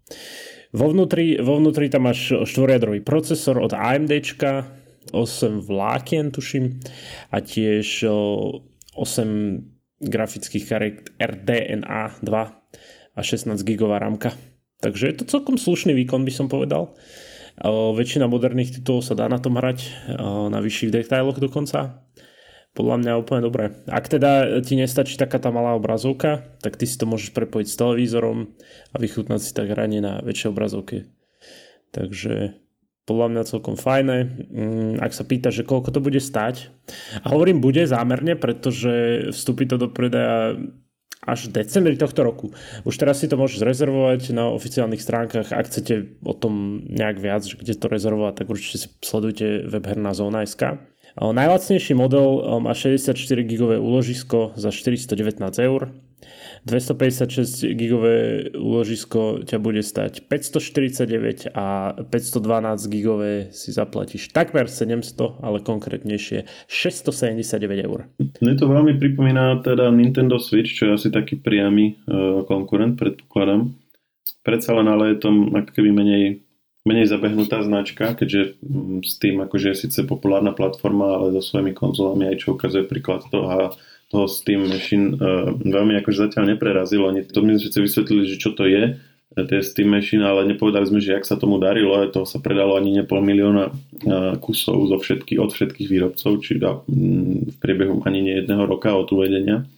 Vo 0.73 0.89
vnútri, 0.89 1.37
vo 1.41 1.61
vnútri 1.61 1.93
tam 1.93 2.09
máš 2.09 2.33
štvoriadrový 2.33 3.05
procesor 3.05 3.61
od 3.61 3.73
AMD, 3.77 4.13
8 5.13 5.65
vlákien 5.65 6.29
tuším 6.29 6.81
a 7.33 7.41
tiež 7.41 8.05
8 8.05 8.97
grafických 10.05 10.65
kariet 10.69 11.11
RDNA 11.17 12.21
2 12.21 13.17
a 13.17 13.21
16 13.21 13.57
GB 13.65 13.89
ramka. 13.99 14.37
Takže 14.79 15.05
je 15.11 15.15
to 15.19 15.25
celkom 15.27 15.59
slušný 15.59 15.97
výkon 15.97 16.23
by 16.23 16.33
som 16.33 16.47
povedal. 16.47 16.95
Väčšina 17.67 18.31
moderných 18.31 18.79
titulov 18.79 19.03
sa 19.03 19.19
dá 19.19 19.27
na 19.27 19.43
tom 19.43 19.59
hrať, 19.59 20.11
na 20.51 20.59
vyšších 20.63 20.95
detailoch 20.95 21.43
dokonca. 21.43 22.07
Podľa 22.77 22.97
mňa 23.03 23.19
úplne 23.19 23.43
dobré. 23.43 23.75
Ak 23.91 24.07
teda 24.07 24.63
ti 24.63 24.79
nestačí 24.79 25.19
taká 25.19 25.43
tá 25.43 25.51
malá 25.51 25.75
obrazovka, 25.75 26.47
tak 26.63 26.79
ty 26.79 26.87
si 26.87 26.95
to 26.95 27.11
môžeš 27.11 27.35
prepojiť 27.35 27.67
s 27.67 27.79
televízorom 27.81 28.55
a 28.95 28.97
vychutnať 29.03 29.41
si 29.43 29.51
tak 29.51 29.75
hranie 29.75 29.99
na 29.99 30.23
väčšej 30.23 30.53
obrazovke. 30.55 31.11
Takže 31.91 32.55
podľa 33.09 33.27
mňa 33.33 33.49
celkom 33.49 33.75
fajné. 33.81 34.19
Mm, 34.53 34.95
ak 35.01 35.17
sa 35.17 35.25
pýta, 35.25 35.49
že 35.49 35.65
koľko 35.65 35.97
to 35.97 36.05
bude 36.05 36.21
stať. 36.21 36.69
A 37.25 37.33
hovorím 37.33 37.65
bude 37.65 37.89
zámerne, 37.89 38.37
pretože 38.37 39.27
vstúpi 39.33 39.65
to 39.65 39.81
do 39.81 39.89
predaja 39.89 40.61
až 41.25 41.51
v 41.51 41.63
decembri 41.63 41.99
tohto 41.99 42.23
roku. 42.23 42.47
Už 42.87 42.95
teraz 42.95 43.21
si 43.21 43.27
to 43.27 43.35
môžeš 43.35 43.63
rezervovať 43.63 44.31
na 44.33 44.49
oficiálnych 44.55 45.03
stránkach. 45.03 45.51
Ak 45.51 45.67
chcete 45.67 46.19
o 46.23 46.33
tom 46.33 46.85
nejak 46.87 47.19
viac, 47.19 47.43
že 47.43 47.59
kde 47.59 47.75
to 47.75 47.91
rezervovať, 47.91 48.35
tak 48.39 48.47
určite 48.49 48.77
si 48.79 48.89
sledujte 49.03 49.67
webherná 49.67 50.15
zóna.sk. 50.15 50.79
Najlacnejší 51.19 51.99
model 51.99 52.47
má 52.63 52.71
64 52.79 53.19
GB 53.43 53.83
úložisko 53.83 54.55
za 54.55 54.71
419 54.71 55.43
eur. 55.59 55.91
256 56.67 57.69
GB 57.75 58.05
úložisko 58.57 59.45
ťa 59.47 59.59
bude 59.63 59.83
stať 59.85 60.27
549 60.27 61.55
a 61.55 61.95
512 62.09 62.89
GB 62.91 63.23
si 63.55 63.71
zaplatíš 63.71 64.35
takmer 64.35 64.67
700, 64.67 65.45
ale 65.45 65.63
konkrétnejšie 65.63 66.49
679 66.67 67.87
eur. 67.87 68.11
Mne 68.43 68.55
to 68.59 68.67
veľmi 68.67 68.99
pripomína 68.99 69.63
teda 69.63 69.93
Nintendo 69.95 70.41
Switch, 70.43 70.75
čo 70.75 70.91
je 70.91 70.97
asi 70.99 71.09
taký 71.13 71.39
priamy 71.39 72.01
uh, 72.09 72.43
konkurent, 72.49 72.99
predpokladám. 72.99 73.75
Predsa 74.43 74.75
len 74.79 74.89
ale 74.89 75.15
je 75.15 75.19
to 75.21 75.29
ako 75.53 75.71
keby 75.77 75.91
menej 75.93 76.49
menej 76.89 77.13
zabehnutá 77.13 77.61
značka, 77.61 78.17
keďže 78.17 78.57
mm, 78.65 79.05
s 79.05 79.21
tým 79.21 79.45
akože 79.45 79.77
je 79.77 79.81
síce 79.85 80.01
populárna 80.09 80.57
platforma, 80.57 81.21
ale 81.21 81.37
so 81.37 81.45
svojimi 81.45 81.77
konzolami 81.77 82.33
aj 82.33 82.37
čo 82.41 82.57
ukazuje 82.57 82.89
príklad 82.89 83.29
toho, 83.29 83.77
toho 84.09 84.25
Steam 84.29 84.65
Machine 84.69 85.17
uh, 85.17 85.53
veľmi 85.53 86.01
akože 86.01 86.29
zatiaľ 86.29 86.57
neprerazilo. 86.57 87.09
Oni 87.13 87.25
to 87.29 87.45
my 87.45 87.61
sme 87.61 87.85
vysvetlili, 87.85 88.25
že 88.25 88.41
čo 88.41 88.57
to 88.57 88.65
je, 88.65 88.97
e, 89.37 89.41
tie 89.45 89.61
Steam 89.61 89.93
Machine, 89.93 90.25
ale 90.25 90.49
nepovedali 90.49 90.89
sme, 90.89 91.01
že 91.05 91.13
jak 91.13 91.29
sa 91.29 91.37
tomu 91.37 91.61
darilo, 91.61 91.93
toho 92.09 92.25
sa 92.25 92.41
predalo 92.41 92.81
ani 92.81 92.97
nepol 92.97 93.21
milióna 93.21 93.69
uh, 93.69 94.35
kusov 94.41 94.89
zo 94.89 94.97
všetky, 94.97 95.37
od 95.37 95.53
všetkých 95.53 95.89
výrobcov, 95.93 96.41
či 96.41 96.57
mm, 96.57 97.53
v 97.53 97.57
priebehu 97.61 98.01
ani 98.09 98.25
nie 98.25 98.35
jedného 98.41 98.65
roka 98.65 98.97
od 98.97 99.13
uvedenia. 99.13 99.69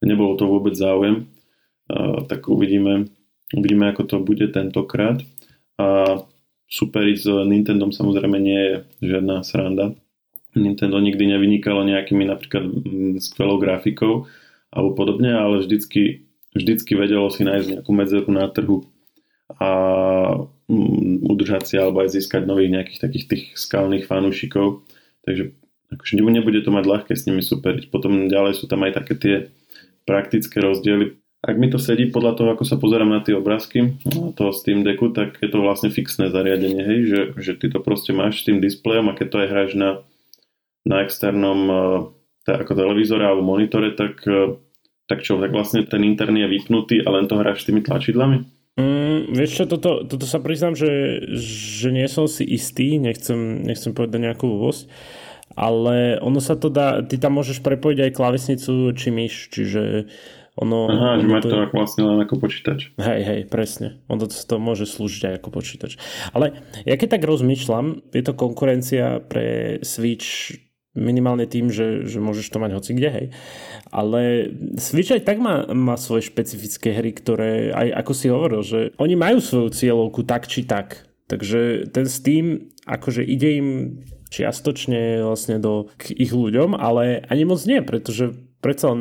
Nebolo 0.00 0.38
to 0.38 0.46
vôbec 0.46 0.78
záujem, 0.78 1.26
tak 2.30 2.46
uvidíme, 2.46 3.10
uvidíme, 3.50 3.90
ako 3.90 4.02
to 4.06 4.16
bude 4.22 4.46
tentokrát. 4.54 5.18
A 5.74 6.22
superiť 6.68 7.16
s 7.16 7.26
Nintendom 7.26 7.90
samozrejme 7.90 8.38
nie 8.38 8.60
je 8.60 8.74
žiadna 9.02 9.42
sranda. 9.42 9.96
Nintendo 10.56 10.96
nikdy 11.00 11.24
nevynikalo 11.28 11.84
nejakými 11.84 12.24
napríklad 12.24 12.64
mm, 12.64 13.14
skvelou 13.20 13.60
grafikou 13.60 14.30
alebo 14.72 14.96
podobne, 14.96 15.32
ale 15.32 15.64
vždycky, 15.64 16.28
vždycky 16.56 16.96
vedelo 16.96 17.28
si 17.28 17.44
nájsť 17.44 17.66
nejakú 17.78 17.90
medzeru 17.92 18.30
na 18.32 18.48
trhu 18.48 18.88
a 19.56 19.70
mm, 20.68 21.24
udržať 21.28 21.62
si 21.68 21.74
alebo 21.76 22.04
aj 22.04 22.16
získať 22.16 22.48
nových 22.48 22.72
nejakých 22.72 23.00
takých 23.00 23.24
tých 23.28 23.44
skalných 23.56 24.08
fanúšikov. 24.08 24.84
Takže 25.24 25.52
akože 25.92 26.12
nebude 26.16 26.60
to 26.64 26.70
mať 26.72 26.84
ľahké 26.84 27.12
s 27.16 27.24
nimi 27.28 27.40
superiť. 27.40 27.88
Potom 27.92 28.28
ďalej 28.28 28.60
sú 28.60 28.68
tam 28.68 28.84
aj 28.84 28.92
také 29.04 29.14
tie 29.16 29.36
praktické 30.04 30.60
rozdiely 30.60 31.16
ak 31.38 31.54
mi 31.54 31.70
to 31.70 31.78
sedí 31.78 32.10
podľa 32.10 32.34
toho, 32.34 32.48
ako 32.50 32.64
sa 32.66 32.74
pozerám 32.82 33.14
na 33.14 33.22
tie 33.22 33.38
obrázky 33.38 33.94
toho 34.34 34.50
Steam 34.50 34.82
Decku, 34.82 35.14
tak 35.14 35.38
je 35.38 35.46
to 35.46 35.62
vlastne 35.62 35.94
fixné 35.94 36.34
zariadenie, 36.34 36.82
hej, 36.82 37.00
že, 37.06 37.20
že 37.38 37.52
ty 37.54 37.70
to 37.70 37.78
proste 37.78 38.10
máš 38.10 38.42
s 38.42 38.50
tým 38.50 38.58
displejom 38.58 39.06
a 39.06 39.14
keď 39.14 39.26
to 39.30 39.36
aj 39.46 39.48
hráš 39.48 39.70
na, 39.78 39.90
na 40.86 41.02
externom 41.02 41.60
tak 42.48 42.64
ako 42.64 42.72
televízore 42.72 43.28
alebo 43.28 43.44
monitore, 43.44 43.92
tak, 43.92 44.24
e, 44.24 44.56
tak 45.04 45.20
čo, 45.20 45.36
tak 45.36 45.52
vlastne 45.52 45.84
ten 45.84 46.00
interný 46.00 46.48
je 46.48 46.52
vypnutý 46.56 47.04
a 47.04 47.12
len 47.12 47.28
to 47.28 47.36
hráš 47.36 47.60
s 47.60 47.68
tými 47.68 47.84
tlačidlami? 47.84 48.48
Mm, 48.80 49.36
vieš 49.36 49.60
čo, 49.60 49.64
toto, 49.68 50.08
toto 50.08 50.24
sa 50.24 50.40
priznám, 50.40 50.72
že, 50.72 51.20
že 51.36 51.92
nie 51.92 52.08
som 52.08 52.24
si 52.24 52.48
istý, 52.48 52.96
nechcem, 52.96 53.60
nechcem 53.68 53.92
povedať 53.92 54.32
nejakú 54.32 54.48
vôzť, 54.48 54.88
ale 55.52 56.16
ono 56.24 56.40
sa 56.40 56.56
to 56.56 56.72
dá, 56.72 57.04
ty 57.04 57.20
tam 57.20 57.36
môžeš 57.36 57.60
prepojiť 57.60 58.08
aj 58.08 58.16
klavesnicu 58.16 58.96
či 58.96 59.08
myš, 59.12 59.34
čiže 59.52 59.82
ono, 60.58 60.90
Aha, 60.90 61.20
ono 61.20 61.22
že 61.22 61.28
má 61.28 61.38
to, 61.44 61.52
to 61.52 61.70
vlastne 61.70 62.02
len 62.02 62.18
ako 62.24 62.34
počítač. 62.42 62.90
Hej, 62.98 63.20
hej, 63.22 63.40
presne. 63.46 64.02
Ono 64.10 64.26
to, 64.26 64.34
to 64.34 64.56
môže 64.58 64.90
slúžiť 64.90 65.30
aj 65.30 65.34
ako 65.38 65.48
počítač. 65.54 66.02
Ale 66.34 66.58
ja 66.82 66.98
keď 66.98 67.18
tak 67.18 67.28
rozmýšľam, 67.30 68.10
je 68.10 68.22
to 68.26 68.34
konkurencia 68.34 69.22
pre 69.22 69.78
Switch 69.86 70.58
minimálne 70.98 71.46
tým, 71.46 71.70
že, 71.70 72.04
že 72.04 72.18
môžeš 72.18 72.50
to 72.50 72.58
mať 72.58 72.70
hoci 72.74 72.90
kde, 72.98 73.10
hej. 73.14 73.26
Ale 73.88 74.50
Switch 74.76 75.14
aj 75.14 75.22
tak 75.22 75.38
má, 75.38 75.64
má 75.70 75.94
svoje 75.94 76.26
špecifické 76.26 76.92
hry, 76.92 77.14
ktoré, 77.14 77.70
aj 77.70 77.88
ako 78.04 78.12
si 78.12 78.26
hovoril, 78.28 78.62
že 78.66 78.80
oni 78.98 79.14
majú 79.14 79.38
svoju 79.38 79.68
cieľovku 79.70 80.26
tak 80.26 80.50
či 80.50 80.66
tak. 80.66 81.08
Takže 81.30 81.92
ten 81.92 82.08
Steam, 82.08 82.72
akože 82.88 83.22
ide 83.22 83.50
im 83.60 83.68
čiastočne 84.28 85.24
vlastne 85.24 85.56
do, 85.56 85.88
k 85.96 86.12
ich 86.12 86.32
ľuďom, 86.32 86.76
ale 86.76 87.24
ani 87.28 87.48
moc 87.48 87.60
nie, 87.64 87.80
pretože 87.80 88.36
predsa 88.60 88.92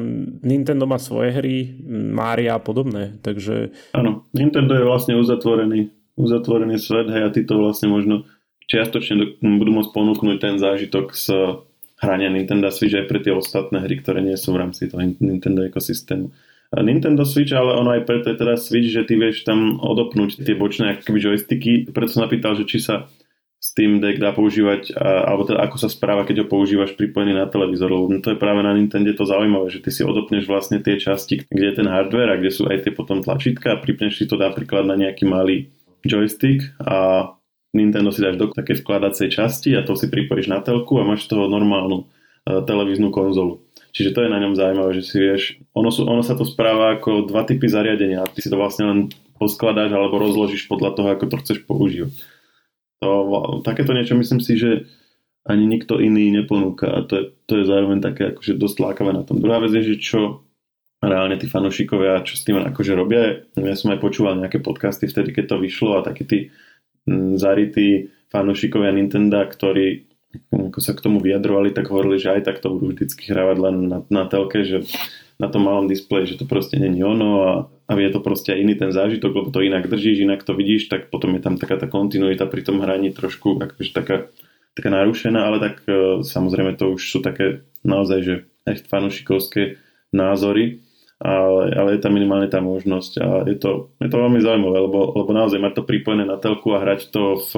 Nintendo 0.43 0.87
má 0.87 0.99
svoje 1.01 1.35
hry, 1.35 1.55
Mária 2.13 2.55
a 2.55 2.63
podobné, 2.63 3.19
takže... 3.19 3.75
Áno, 3.91 4.23
Nintendo 4.31 4.75
je 4.75 4.87
vlastne 4.87 5.19
uzatvorený, 5.19 5.91
uzatvorený 6.15 6.79
svet, 6.79 7.11
hej, 7.11 7.23
a 7.27 7.33
ty 7.33 7.43
to 7.43 7.59
vlastne 7.59 7.91
možno 7.91 8.23
čiastočne 8.67 9.39
budú 9.39 9.71
môcť 9.71 9.91
ponúknuť 9.95 10.37
ten 10.39 10.55
zážitok 10.59 11.15
z 11.15 11.27
hrania 11.97 12.29
Nintendo 12.29 12.69
Switch 12.69 12.93
aj 12.93 13.09
pre 13.09 13.19
tie 13.21 13.33
ostatné 13.33 13.81
hry, 13.81 14.01
ktoré 14.01 14.21
nie 14.21 14.37
sú 14.37 14.53
v 14.53 14.61
rámci 14.61 14.85
toho 14.89 15.01
Nintendo 15.01 15.65
ekosystému. 15.65 16.29
Nintendo 16.67 17.23
Switch, 17.23 17.55
ale 17.55 17.79
ono 17.79 17.95
aj 17.95 18.03
preto 18.03 18.27
je 18.27 18.37
teda 18.37 18.59
Switch, 18.59 18.91
že 18.91 19.07
ty 19.07 19.15
vieš 19.15 19.47
tam 19.47 19.79
odopnúť 19.79 20.43
tie 20.43 20.51
bočné 20.51 20.99
akoby 20.99 21.19
joysticky, 21.23 21.71
preto 21.89 22.19
som 22.19 22.27
napýtal, 22.27 22.59
že 22.59 22.67
či 22.67 22.83
sa 22.83 23.07
Steam 23.57 23.97
Deck 24.03 24.21
dá 24.21 24.35
používať, 24.35 24.93
alebo 24.99 25.47
teda 25.47 25.63
ako 25.65 25.81
sa 25.81 25.89
správa, 25.89 26.27
keď 26.27 26.45
ho 26.45 26.51
používaš 26.51 26.93
pripojený 26.93 27.33
na 27.33 27.49
televízor, 27.49 27.89
lebo 27.89 28.05
to 28.21 28.35
je 28.35 28.37
práve 28.37 28.61
na 28.61 28.75
Nintendo 28.75 29.09
to 29.15 29.25
zaujímavé, 29.25 29.71
že 29.73 29.81
ty 29.81 29.89
si 29.89 30.05
odopneš 30.05 30.45
vlastne 30.45 30.77
tie 30.83 30.99
časti, 30.99 31.47
kde 31.49 31.65
je 31.71 31.77
ten 31.81 31.87
hardware 31.89 32.35
a 32.35 32.39
kde 32.39 32.51
sú 32.53 32.69
aj 32.69 32.85
tie 32.85 32.93
potom 32.93 33.23
tlačítka 33.23 33.73
a 33.73 33.81
pripneš 33.81 34.21
si 34.21 34.25
to 34.29 34.37
napríklad 34.37 34.85
na 34.85 34.93
nejaký 34.93 35.25
malý 35.25 35.71
joystick 36.05 36.67
a 36.83 37.31
Nintendo 37.77 38.09
si 38.09 38.25
dáš 38.25 38.41
do 38.41 38.49
takej 38.49 38.81
vkladacej 38.81 39.29
časti 39.29 39.77
a 39.77 39.85
to 39.85 39.93
si 39.93 40.09
pripojíš 40.09 40.49
na 40.49 40.65
telku 40.65 40.97
a 40.97 41.05
máš 41.05 41.29
toho 41.29 41.45
normálnu 41.45 42.03
uh, 42.03 42.65
televíznu 42.65 43.13
konzolu. 43.13 43.61
Čiže 43.93 44.13
to 44.13 44.19
je 44.25 44.33
na 44.33 44.41
ňom 44.41 44.53
zaujímavé, 44.57 44.97
že 44.97 45.03
si 45.05 45.17
vieš, 45.17 45.41
ono, 45.73 45.89
sú, 45.89 46.05
ono 46.05 46.21
sa 46.21 46.37
to 46.37 46.45
správa 46.45 46.97
ako 46.97 47.29
dva 47.29 47.45
typy 47.45 47.65
zariadenia 47.65 48.21
a 48.21 48.29
ty 48.29 48.41
si 48.41 48.49
to 48.49 48.57
vlastne 48.57 48.85
len 48.85 48.99
poskladáš 49.37 49.93
alebo 49.93 50.21
rozložíš 50.21 50.65
podľa 50.69 50.97
toho, 50.97 51.07
ako 51.13 51.25
to 51.29 51.35
chceš 51.45 51.57
používať. 51.65 52.13
To, 53.01 53.09
takéto 53.61 53.93
niečo 53.93 54.17
myslím 54.17 54.41
si, 54.41 54.57
že 54.57 54.89
ani 55.47 55.63
nikto 55.63 56.01
iný 56.01 56.29
neponúka 56.33 56.89
a 56.91 56.99
to 57.05 57.13
je, 57.15 57.23
to 57.47 57.53
je 57.61 57.69
zároveň 57.69 58.03
také 58.03 58.35
akože 58.35 58.57
dosť 58.59 58.77
lákavé 58.83 59.11
na 59.15 59.23
tom. 59.23 59.39
Druhá 59.39 59.63
vec 59.63 59.71
je, 59.73 59.95
že 59.95 60.01
čo 60.01 60.45
reálne 61.01 61.37
tí 61.37 61.45
fanúšikovia, 61.45 62.25
čo 62.25 62.35
s 62.35 62.43
tým 62.43 62.57
akože 62.57 62.93
robia. 62.97 63.45
Ja 63.53 63.77
som 63.77 63.93
aj 63.93 64.01
počúval 64.01 64.37
nejaké 64.41 64.59
podcasty 64.59 65.05
vtedy, 65.05 65.31
keď 65.31 65.55
to 65.55 65.63
vyšlo 65.63 66.01
a 66.01 66.05
takí 66.05 66.23
tí 66.25 66.39
zarytí 67.39 68.11
fanúšikovia 68.27 68.91
Nintendo, 68.91 69.41
ktorí 69.47 70.07
ako 70.51 70.79
sa 70.83 70.93
k 70.93 71.03
tomu 71.03 71.17
vyjadrovali, 71.23 71.73
tak 71.73 71.89
hovorili, 71.89 72.21
že 72.21 72.37
aj 72.37 72.41
tak 72.45 72.57
to 72.59 72.69
budú 72.69 72.93
vždycky 72.93 73.31
hrávať 73.31 73.57
len 73.57 73.75
na, 73.89 73.99
na 74.11 74.23
telke, 74.29 74.61
že 74.61 74.85
na 75.37 75.47
tom 75.53 75.69
malom 75.69 75.85
displeji, 75.85 76.33
že 76.35 76.39
to 76.41 76.45
proste 76.49 76.81
není 76.81 77.05
ono 77.05 77.29
a, 77.45 77.51
a 77.85 77.91
je 77.93 78.09
to 78.09 78.19
proste 78.25 78.49
aj 78.49 78.59
iný 78.61 78.73
ten 78.73 78.89
zážitok, 78.89 79.31
lebo 79.33 79.49
to 79.53 79.61
inak 79.61 79.85
držíš, 79.85 80.25
inak 80.25 80.41
to 80.41 80.57
vidíš, 80.57 80.89
tak 80.89 81.13
potom 81.13 81.37
je 81.37 81.41
tam 81.45 81.61
taká 81.61 81.77
tá 81.77 81.85
kontinuita 81.85 82.49
pri 82.49 82.65
tom 82.65 82.81
hraní 82.81 83.13
trošku 83.13 83.61
akože 83.61 83.91
taká, 83.93 84.17
taká 84.73 84.89
narušená, 84.89 85.39
ale 85.45 85.57
tak 85.61 85.85
e, 85.85 86.25
samozrejme 86.25 86.73
to 86.73 86.97
už 86.97 87.01
sú 87.05 87.19
také 87.21 87.61
naozaj, 87.85 88.19
že 88.25 88.35
echt 88.65 88.89
fanušikovské 88.89 89.77
názory, 90.09 90.81
ale, 91.17 91.73
ale 91.73 91.89
je 91.97 92.01
tam 92.01 92.13
minimálne 92.13 92.45
tá 92.45 92.61
možnosť 92.61 93.11
a 93.17 93.27
je 93.49 93.57
to, 93.57 93.89
je 93.97 94.09
to 94.09 94.17
veľmi 94.17 94.37
zaujímavé, 94.37 94.77
lebo, 94.85 95.17
lebo 95.17 95.31
naozaj 95.33 95.57
mať 95.57 95.73
to 95.81 95.83
pripojené 95.89 96.29
na 96.29 96.37
telku 96.37 96.77
a 96.77 96.81
hrať 96.81 97.09
to 97.09 97.41
v 97.41 97.51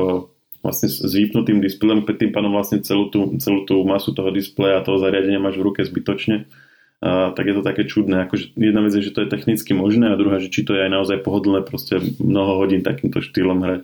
vlastne 0.59 0.91
s 0.91 1.13
vypnutým 1.15 1.63
displejom, 1.63 2.03
tým 2.03 2.35
pádom 2.35 2.51
vlastne 2.51 2.83
celú 2.83 3.07
tú, 3.07 3.39
celú 3.39 3.63
tú 3.63 3.79
masu 3.87 4.11
toho 4.11 4.27
displeja 4.27 4.79
a 4.79 4.85
toho 4.85 4.99
zariadenia 4.99 5.39
máš 5.39 5.55
v 5.55 5.65
ruke 5.71 5.81
zbytočne 5.83 6.51
a, 6.99 7.31
tak 7.31 7.47
je 7.47 7.55
to 7.55 7.63
také 7.63 7.87
čudné. 7.87 8.27
Akože 8.27 8.51
jedna 8.59 8.83
vec 8.83 8.91
je, 8.91 9.07
že 9.07 9.15
to 9.15 9.23
je 9.23 9.31
technicky 9.31 9.71
možné 9.71 10.11
a 10.11 10.19
druhá, 10.19 10.43
že 10.43 10.51
či 10.51 10.67
to 10.67 10.75
je 10.75 10.83
aj 10.83 10.91
naozaj 10.91 11.23
pohodlné 11.23 11.63
proste 11.63 12.03
mnoho 12.19 12.59
hodín 12.59 12.83
takýmto 12.83 13.23
štýlom 13.23 13.63
hrať. 13.63 13.81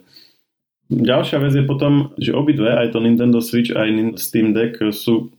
Ďalšia 0.92 1.38
vec 1.42 1.54
je 1.56 1.66
potom, 1.66 2.14
že 2.20 2.36
obidve, 2.36 2.76
aj 2.76 2.94
to 2.94 3.02
Nintendo 3.02 3.42
Switch, 3.42 3.74
aj 3.74 4.20
Steam 4.22 4.54
Deck 4.54 4.78
sú 4.94 5.34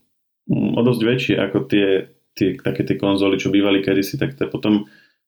mm, 0.49 0.75
o 0.75 0.81
dosť 0.83 1.02
väčšie 1.05 1.35
ako 1.38 1.59
tie, 1.69 2.15
tie, 2.37 2.61
také 2.61 2.85
tie 2.85 3.00
konzoly, 3.00 3.40
čo 3.40 3.49
bývali 3.49 3.81
kedysi, 3.81 4.21
tak 4.21 4.37
to 4.37 4.47
je 4.47 4.52
potom 4.52 4.87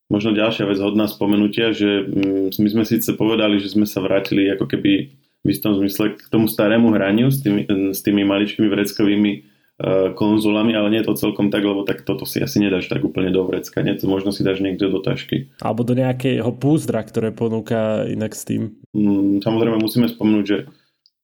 možno 0.09 0.33
ďalšia 0.33 0.69
vec 0.69 0.77
hodná 0.77 1.09
spomenutia, 1.09 1.73
že 1.73 2.05
mm, 2.05 2.55
my 2.61 2.69
sme 2.69 2.83
síce 2.85 3.09
povedali, 3.17 3.57
že 3.57 3.73
sme 3.73 3.89
sa 3.89 4.01
vrátili 4.01 4.49
ako 4.53 4.69
keby 4.69 4.93
v 5.39 5.47
istom 5.47 5.73
zmysle 5.77 6.19
k 6.19 6.21
tomu 6.29 6.51
starému 6.51 6.91
hraniu 6.93 7.31
s 7.31 7.39
tými, 7.41 7.65
s 7.95 8.03
tými 8.03 8.27
maličkými 8.27 8.67
vreckovými 8.67 9.31
uh, 9.39 10.11
konzolami, 10.11 10.75
ale 10.75 10.91
nie 10.91 10.99
je 10.99 11.07
to 11.07 11.15
celkom 11.15 11.47
tak, 11.47 11.63
lebo 11.63 11.87
tak 11.87 12.03
toto 12.03 12.27
si 12.27 12.43
asi 12.43 12.59
nedáš 12.59 12.91
tak 12.91 12.99
úplne 13.07 13.31
do 13.31 13.47
vrecka, 13.47 13.79
nie? 13.79 13.95
To 13.95 14.11
možno 14.11 14.35
si 14.35 14.43
dáš 14.43 14.59
niekde 14.59 14.91
do 14.91 14.99
tašky. 14.99 15.47
Alebo 15.63 15.87
do 15.87 15.95
nejakého 15.95 16.51
púzdra, 16.59 17.07
ktoré 17.07 17.31
ponúka 17.31 18.03
inak 18.11 18.35
Steam. 18.35 18.83
Mm, 18.91 19.39
samozrejme 19.39 19.79
musíme 19.79 20.11
spomenúť, 20.11 20.45
že 20.45 20.57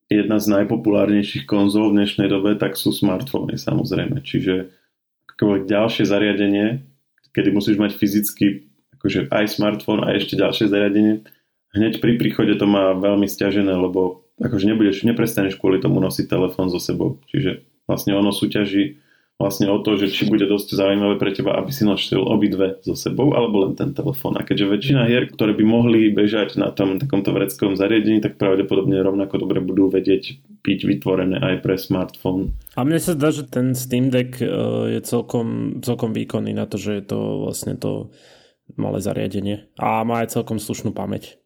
jedna 0.08 0.40
z 0.40 0.46
najpopulárnejších 0.62 1.44
konzol 1.44 1.92
v 1.92 2.06
dnešnej 2.06 2.30
dobe 2.32 2.56
tak 2.56 2.80
sú 2.80 2.96
smartfóny 2.96 3.58
samozrejme, 3.60 4.22
čiže 4.22 4.72
ďalšie 5.68 6.04
zariadenie, 6.08 6.86
kedy 7.36 7.52
musíš 7.52 7.76
mať 7.76 8.00
fyzicky 8.00 8.72
akože 8.96 9.30
aj 9.30 9.46
smartfón 9.54 10.02
a 10.02 10.16
ešte 10.18 10.40
ďalšie 10.40 10.72
zariadenie, 10.72 11.28
hneď 11.76 12.02
pri 12.02 12.18
príchode 12.18 12.58
to 12.58 12.66
má 12.66 12.96
veľmi 12.96 13.30
stiažené, 13.30 13.70
lebo 13.70 14.26
akože 14.42 14.66
nebudeš, 14.72 15.06
neprestaneš 15.06 15.60
kvôli 15.60 15.78
tomu 15.78 16.02
nosiť 16.02 16.26
telefón 16.26 16.74
so 16.74 16.80
sebou. 16.82 17.22
Čiže 17.30 17.62
vlastne 17.86 18.18
ono 18.18 18.34
súťaží 18.34 18.98
vlastne 19.36 19.68
o 19.68 19.84
to, 19.84 20.00
že 20.00 20.16
či 20.16 20.32
bude 20.32 20.48
dosť 20.48 20.80
zaujímavé 20.80 21.20
pre 21.20 21.36
teba, 21.36 21.60
aby 21.60 21.68
si 21.68 21.84
nosil 21.84 22.24
obidve 22.24 22.80
so 22.88 22.96
sebou, 22.96 23.36
alebo 23.36 23.68
len 23.68 23.76
ten 23.76 23.92
telefón. 23.92 24.40
A 24.40 24.48
keďže 24.48 24.72
väčšina 24.72 25.02
hier, 25.12 25.28
ktoré 25.28 25.52
by 25.52 25.64
mohli 25.68 26.08
bežať 26.08 26.56
na 26.56 26.72
tom 26.72 26.96
takomto 26.96 27.36
vreckovom 27.36 27.76
zariadení, 27.76 28.24
tak 28.24 28.40
pravdepodobne 28.40 28.96
rovnako 29.04 29.44
dobre 29.44 29.60
budú 29.60 29.92
vedieť 29.92 30.40
byť 30.64 30.80
vytvorené 30.88 31.38
aj 31.38 31.56
pre 31.62 31.76
smartfón. 31.76 32.56
A 32.80 32.82
mne 32.88 32.98
sa 32.98 33.14
zdá, 33.14 33.30
že 33.30 33.46
ten 33.46 33.76
Steam 33.76 34.08
Deck 34.08 34.40
e, 34.40 34.48
je 34.98 35.00
celkom, 35.04 35.80
celkom 35.84 36.16
výkonný 36.16 36.56
na 36.56 36.66
to, 36.66 36.80
že 36.80 36.98
je 36.98 37.04
to 37.04 37.20
vlastne 37.46 37.76
to 37.76 38.16
malé 38.80 39.04
zariadenie. 39.04 39.68
A 39.78 40.02
má 40.08 40.24
aj 40.26 40.34
celkom 40.34 40.58
slušnú 40.58 40.96
pamäť. 40.96 41.38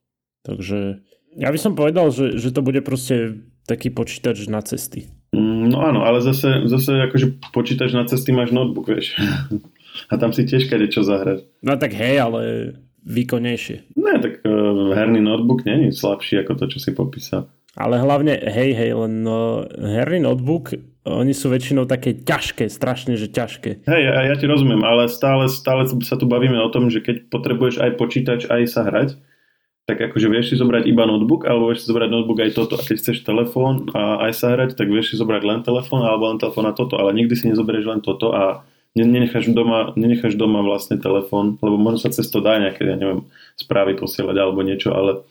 Takže 0.46 1.04
ja 1.36 1.50
by 1.52 1.60
som 1.60 1.76
povedal, 1.76 2.14
že, 2.16 2.40
že 2.40 2.54
to 2.56 2.64
bude 2.64 2.80
proste 2.86 3.44
taký 3.68 3.92
počítač 3.92 4.48
na 4.48 4.64
cesty. 4.64 5.19
Mm, 5.30 5.70
no 5.70 5.78
áno, 5.86 6.02
ale 6.02 6.26
zase, 6.26 6.66
zase 6.66 7.06
akože 7.10 7.54
počítač 7.54 7.94
na 7.94 8.06
cesty 8.10 8.34
máš 8.34 8.50
notebook, 8.50 8.90
vieš. 8.90 9.14
A 10.10 10.18
tam 10.18 10.34
si 10.34 10.48
tiež 10.48 10.70
kade 10.70 10.90
čo 10.90 11.06
zahrať. 11.06 11.46
No 11.62 11.76
tak 11.78 11.94
hej, 11.94 12.18
ale 12.24 12.42
výkonnejšie. 13.06 13.94
Ne, 14.00 14.16
tak 14.22 14.42
uh, 14.42 14.94
herný 14.96 15.22
notebook 15.22 15.66
není 15.66 15.94
slabší 15.94 16.42
ako 16.46 16.54
to, 16.60 16.66
čo 16.76 16.80
si 16.82 16.92
popísal. 16.96 17.50
Ale 17.78 18.02
hlavne, 18.02 18.34
hej, 18.50 18.74
hej, 18.74 18.92
len 18.98 19.22
no, 19.22 19.64
herný 19.78 20.26
notebook, 20.26 20.74
oni 21.06 21.32
sú 21.32 21.54
väčšinou 21.54 21.86
také 21.86 22.18
ťažké, 22.18 22.68
strašne, 22.68 23.16
že 23.16 23.30
ťažké. 23.30 23.86
Hej, 23.86 24.02
ja, 24.04 24.34
ja 24.34 24.36
ti 24.36 24.50
rozumiem, 24.50 24.82
ale 24.82 25.08
stále, 25.08 25.48
stále 25.48 25.86
sa 25.88 26.18
tu 26.18 26.26
bavíme 26.26 26.58
o 26.60 26.70
tom, 26.74 26.90
že 26.90 27.00
keď 27.00 27.30
potrebuješ 27.30 27.80
aj 27.80 27.92
počítač, 27.96 28.42
aj 28.50 28.62
sa 28.68 28.82
hrať, 28.84 29.16
tak 29.90 29.98
akože 29.98 30.30
vieš 30.30 30.54
si 30.54 30.56
zobrať 30.62 30.86
iba 30.86 31.10
notebook, 31.10 31.50
alebo 31.50 31.74
vieš 31.74 31.82
si 31.82 31.90
zobrať 31.90 32.10
notebook 32.14 32.46
aj 32.46 32.54
toto. 32.54 32.78
A 32.78 32.86
keď 32.86 33.02
chceš 33.02 33.26
telefón 33.26 33.90
a 33.98 34.30
aj 34.30 34.38
sa 34.38 34.54
hrať, 34.54 34.78
tak 34.78 34.86
vieš 34.86 35.12
si 35.12 35.16
zobrať 35.18 35.42
len 35.42 35.60
telefón, 35.66 36.06
alebo 36.06 36.30
len 36.30 36.38
telefón 36.38 36.70
a 36.70 36.78
toto. 36.78 37.02
Ale 37.02 37.18
nikdy 37.18 37.34
si 37.34 37.50
nezoberieš 37.50 37.90
len 37.90 38.02
toto 38.06 38.30
a 38.30 38.62
nenecháš 38.94 39.50
doma, 39.50 39.98
nenecháš 39.98 40.38
doma 40.38 40.62
vlastne 40.62 41.02
telefón, 41.02 41.58
lebo 41.66 41.82
možno 41.82 42.06
sa 42.06 42.14
cez 42.14 42.30
to 42.30 42.38
dá 42.38 42.62
nejaké, 42.62 42.86
ja 42.86 42.98
neviem, 43.02 43.26
správy 43.58 43.98
posielať 43.98 44.38
alebo 44.38 44.62
niečo, 44.62 44.94
ale, 44.94 45.26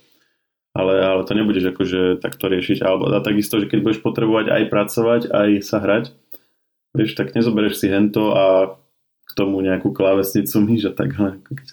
ale, 0.75 0.95
ale 1.07 1.23
to 1.23 1.39
nebudeš 1.39 1.71
akože 1.71 2.19
takto 2.19 2.51
riešiť. 2.51 2.83
Alebo 2.83 3.15
a 3.15 3.23
takisto, 3.23 3.63
že 3.63 3.71
keď 3.71 3.79
budeš 3.87 4.01
potrebovať 4.03 4.51
aj 4.51 4.63
pracovať, 4.75 5.23
aj 5.31 5.49
sa 5.63 5.79
hrať, 5.79 6.11
vieš, 6.99 7.15
tak 7.15 7.31
nezoberieš 7.39 7.79
si 7.79 7.87
hento 7.87 8.35
a 8.35 8.75
k 9.23 9.31
tomu 9.39 9.63
nejakú 9.63 9.95
klávesnicu 9.95 10.59
myš 10.67 10.91
a 10.91 10.93
tak. 10.99 11.15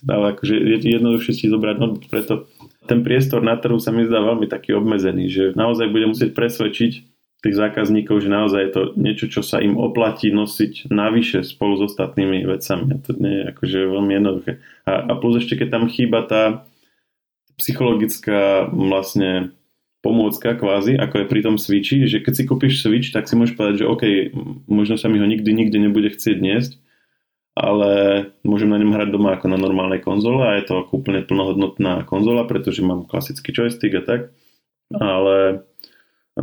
Ale 0.05 0.37
akože 0.37 0.53
je 0.53 0.77
jednoduchšie 0.85 1.33
si 1.33 1.49
zobrať 1.49 1.75
notebook, 1.81 2.05
preto 2.13 2.45
ten 2.85 3.01
priestor 3.01 3.41
na 3.41 3.57
trhu 3.57 3.77
sa 3.81 3.89
mi 3.89 4.05
zdá 4.05 4.21
veľmi 4.21 4.45
taký 4.49 4.77
obmedzený, 4.77 5.25
že 5.27 5.43
naozaj 5.57 5.89
bude 5.89 6.09
musieť 6.09 6.31
presvedčiť 6.37 6.91
tých 7.45 7.61
zákazníkov, 7.61 8.25
že 8.25 8.29
naozaj 8.33 8.61
je 8.65 8.71
to 8.73 8.81
niečo, 8.97 9.25
čo 9.29 9.45
sa 9.45 9.61
im 9.61 9.77
oplatí 9.77 10.33
nosiť 10.33 10.89
navyše 10.89 11.45
spolu 11.45 11.77
s 11.77 11.93
ostatnými 11.93 12.41
vecami. 12.41 12.97
A 12.97 12.97
to 12.97 13.13
nie 13.21 13.35
je 13.37 13.43
akože 13.53 13.77
veľmi 13.85 14.11
jednoduché. 14.17 14.51
A, 14.89 15.05
a 15.05 15.13
plus 15.21 15.37
ešte, 15.37 15.53
keď 15.53 15.67
tam 15.69 15.85
chýba 15.85 16.25
tá 16.25 16.65
psychologická 17.61 18.65
vlastne 18.73 19.53
pomôcka 20.01 20.57
kvázi, 20.57 20.97
ako 20.97 21.21
je 21.21 21.29
pri 21.29 21.41
tom 21.45 21.55
switchi, 21.61 22.09
že 22.09 22.21
keď 22.21 22.33
si 22.33 22.43
kúpiš 22.49 22.81
switch, 22.81 23.13
tak 23.13 23.29
si 23.29 23.37
môžeš 23.37 23.53
povedať, 23.53 23.75
že 23.81 23.89
OK, 23.89 24.03
možno 24.65 24.97
sa 24.97 25.09
mi 25.09 25.21
ho 25.21 25.25
nikdy, 25.25 25.49
nikde 25.53 25.77
nebude 25.77 26.13
chcieť 26.13 26.37
niesť, 26.41 26.77
ale 27.55 27.91
môžem 28.43 28.67
na 28.67 28.75
ňom 28.75 28.91
hrať 28.91 29.09
doma 29.15 29.39
ako 29.39 29.47
na 29.47 29.55
normálnej 29.55 30.03
konzole 30.03 30.43
a 30.43 30.59
je 30.59 30.67
to 30.67 30.83
úplne 30.91 31.23
plnohodnotná 31.23 32.03
konzola, 32.03 32.43
pretože 32.43 32.83
mám 32.83 33.07
klasický 33.07 33.55
joystick 33.55 33.95
a 33.95 34.03
tak, 34.03 34.21
ale 34.91 35.35
e, 35.47 35.55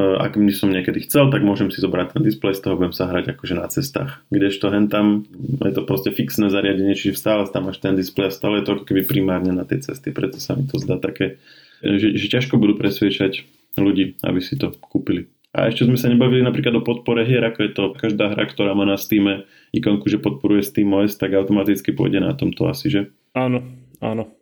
ak 0.00 0.40
by 0.40 0.52
som 0.56 0.72
niekedy 0.72 1.04
chcel, 1.04 1.28
tak 1.28 1.44
môžem 1.44 1.68
si 1.68 1.84
zobrať 1.84 2.16
ten 2.16 2.24
displej, 2.24 2.56
z 2.56 2.64
toho 2.64 2.80
budem 2.80 2.96
sa 2.96 3.12
hrať 3.12 3.36
akože 3.36 3.54
na 3.60 3.68
cestách. 3.68 4.24
Kdežto 4.32 4.72
hen 4.72 4.88
tam 4.88 5.28
je 5.60 5.72
to 5.76 5.84
proste 5.84 6.16
fixné 6.16 6.48
zariadenie, 6.48 6.96
čiže 6.96 7.20
stále 7.20 7.44
tam 7.44 7.68
máš 7.68 7.84
ten 7.84 7.92
displej 7.92 8.32
a 8.32 8.36
stále 8.36 8.64
je 8.64 8.72
to 8.72 8.80
ako 8.80 8.88
keby 8.88 9.04
primárne 9.04 9.52
na 9.52 9.68
tej 9.68 9.84
cesty, 9.84 10.16
preto 10.16 10.40
sa 10.40 10.56
mi 10.56 10.64
to 10.64 10.80
zdá 10.80 10.96
také, 10.96 11.36
že, 11.84 12.16
že 12.16 12.26
ťažko 12.32 12.56
budú 12.56 12.80
presviečať 12.80 13.44
ľudí, 13.76 14.16
aby 14.24 14.40
si 14.40 14.56
to 14.56 14.72
kúpili. 14.80 15.28
A 15.52 15.68
ešte 15.68 15.84
sme 15.84 16.00
sa 16.00 16.08
nebavili 16.08 16.40
napríklad 16.40 16.80
o 16.80 16.82
podpore 16.84 17.28
hier, 17.28 17.44
ako 17.44 17.58
je 17.60 17.70
to 17.76 17.84
každá 17.92 18.32
hra, 18.32 18.48
ktorá 18.48 18.72
má 18.72 18.88
na 18.88 18.96
Steam 18.96 19.44
ikonku, 19.76 20.08
že 20.08 20.16
podporuje 20.16 20.64
SteamOS, 20.64 21.20
tak 21.20 21.36
automaticky 21.36 21.92
pôjde 21.92 22.24
na 22.24 22.32
tomto 22.32 22.72
asi, 22.72 22.88
že? 22.88 23.12
Áno, 23.36 23.60
áno. 24.00 24.32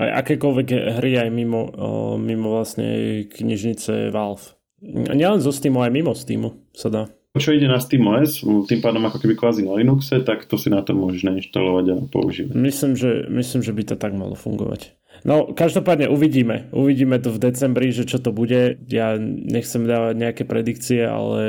Aj 0.00 0.24
akékoľvek 0.24 0.96
hry 1.00 1.20
aj 1.20 1.28
mimo, 1.28 1.68
mimo 2.16 2.56
vlastne 2.56 3.24
knižnice 3.28 4.08
Valve. 4.12 4.56
Nielen 4.84 5.44
zo 5.44 5.52
Steamu, 5.52 5.84
aj 5.84 5.92
mimo 5.92 6.16
Steamu 6.16 6.64
sa 6.72 6.88
dá. 6.88 7.02
Čo 7.36 7.52
ide 7.52 7.68
na 7.68 7.76
SteamOS, 7.76 8.40
tým 8.64 8.80
pádom 8.80 9.04
ako 9.04 9.20
keby 9.20 9.36
kvázi 9.36 9.60
na 9.60 9.76
Linuxe, 9.76 10.24
tak 10.24 10.48
to 10.48 10.56
si 10.56 10.72
na 10.72 10.80
to 10.80 10.96
môžeš 10.96 11.20
nainštalovať 11.28 11.84
a 11.92 11.96
používať. 12.08 12.56
Myslím, 12.56 12.96
že, 12.96 13.28
myslím, 13.28 13.60
že 13.60 13.76
by 13.76 13.82
to 13.92 13.96
tak 14.00 14.16
malo 14.16 14.32
fungovať. 14.32 14.96
No, 15.26 15.50
každopádne 15.50 16.06
uvidíme. 16.06 16.70
Uvidíme 16.70 17.18
to 17.18 17.34
v 17.34 17.42
decembri, 17.42 17.90
že 17.90 18.06
čo 18.06 18.22
to 18.22 18.30
bude. 18.30 18.78
Ja 18.86 19.18
nechcem 19.18 19.82
dávať 19.82 20.14
nejaké 20.22 20.42
predikcie, 20.46 21.02
ale 21.02 21.42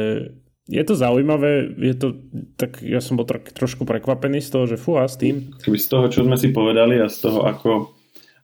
je 0.66 0.82
to 0.82 0.98
zaujímavé. 0.98 1.78
Je 1.78 1.94
to, 1.94 2.18
tak 2.58 2.82
ja 2.82 2.98
som 3.06 3.22
bol 3.22 3.30
tak 3.30 3.54
trošku 3.54 3.86
prekvapený 3.86 4.42
z 4.42 4.50
toho, 4.50 4.66
že 4.66 4.82
fú, 4.82 4.98
a 4.98 5.06
s 5.06 5.22
tým. 5.22 5.54
Z 5.62 5.88
toho, 5.94 6.10
čo 6.10 6.26
sme 6.26 6.42
si 6.42 6.50
povedali 6.50 6.98
a 6.98 7.06
z 7.06 7.30
toho, 7.30 7.46
ako 7.46 7.70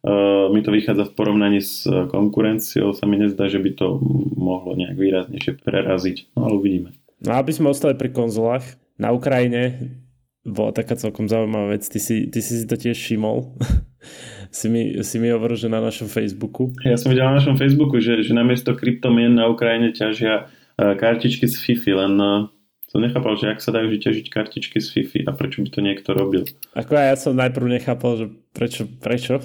uh, 0.06 0.54
mi 0.54 0.62
to 0.62 0.70
vychádza 0.70 1.10
v 1.10 1.16
porovnaní 1.18 1.66
s 1.66 1.90
konkurenciou, 1.90 2.94
sa 2.94 3.10
mi 3.10 3.18
nezdá, 3.18 3.50
že 3.50 3.58
by 3.58 3.74
to 3.74 3.98
mohlo 4.38 4.78
nejak 4.78 5.02
výraznejšie 5.02 5.66
preraziť. 5.66 6.38
No 6.38 6.46
ale 6.46 6.62
uvidíme. 6.62 6.90
No 7.26 7.42
aby 7.42 7.50
sme 7.50 7.74
ostali 7.74 7.98
pri 7.98 8.14
konzolách, 8.14 8.78
na 9.02 9.10
Ukrajine 9.10 9.98
bola 10.46 10.76
taká 10.76 10.94
celkom 11.00 11.26
zaujímavá 11.26 11.74
vec. 11.74 11.88
Ty 11.88 12.00
si, 12.00 12.28
ty 12.30 12.44
si 12.44 12.62
si 12.62 12.66
to 12.68 12.76
tiež 12.76 12.94
všimol. 13.00 13.58
si 14.54 14.70
mi, 14.70 14.94
si 15.02 15.18
mi 15.18 15.34
hovoril, 15.34 15.58
že 15.58 15.68
na 15.68 15.82
našom 15.82 16.06
Facebooku. 16.06 16.70
Ja 16.86 16.94
som 16.94 17.10
videl 17.10 17.26
na 17.26 17.42
našom 17.42 17.58
Facebooku, 17.58 17.98
že, 17.98 18.22
že 18.22 18.38
namiesto 18.38 18.78
kryptomien 18.78 19.34
na 19.34 19.50
Ukrajine 19.50 19.90
ťažia 19.90 20.46
uh, 20.46 20.94
kartičky 20.94 21.50
z 21.50 21.58
FIFI, 21.58 21.92
len 21.98 22.14
uh, 22.22 22.48
som 22.86 23.02
nechápal, 23.02 23.34
že 23.34 23.50
ak 23.50 23.60
sa 23.66 23.74
dajú 23.74 23.90
ťažiť 23.90 24.30
kartičky 24.30 24.78
z 24.78 24.88
FIFI 24.94 25.20
a 25.26 25.34
prečo 25.34 25.66
by 25.66 25.70
to 25.74 25.82
niekto 25.82 26.14
robil. 26.14 26.46
Ako 26.78 26.94
ja 26.94 27.18
som 27.18 27.34
najprv 27.34 27.82
nechápal, 27.82 28.12
že 28.22 28.26
prečo, 28.54 28.86
prečo, 28.86 29.42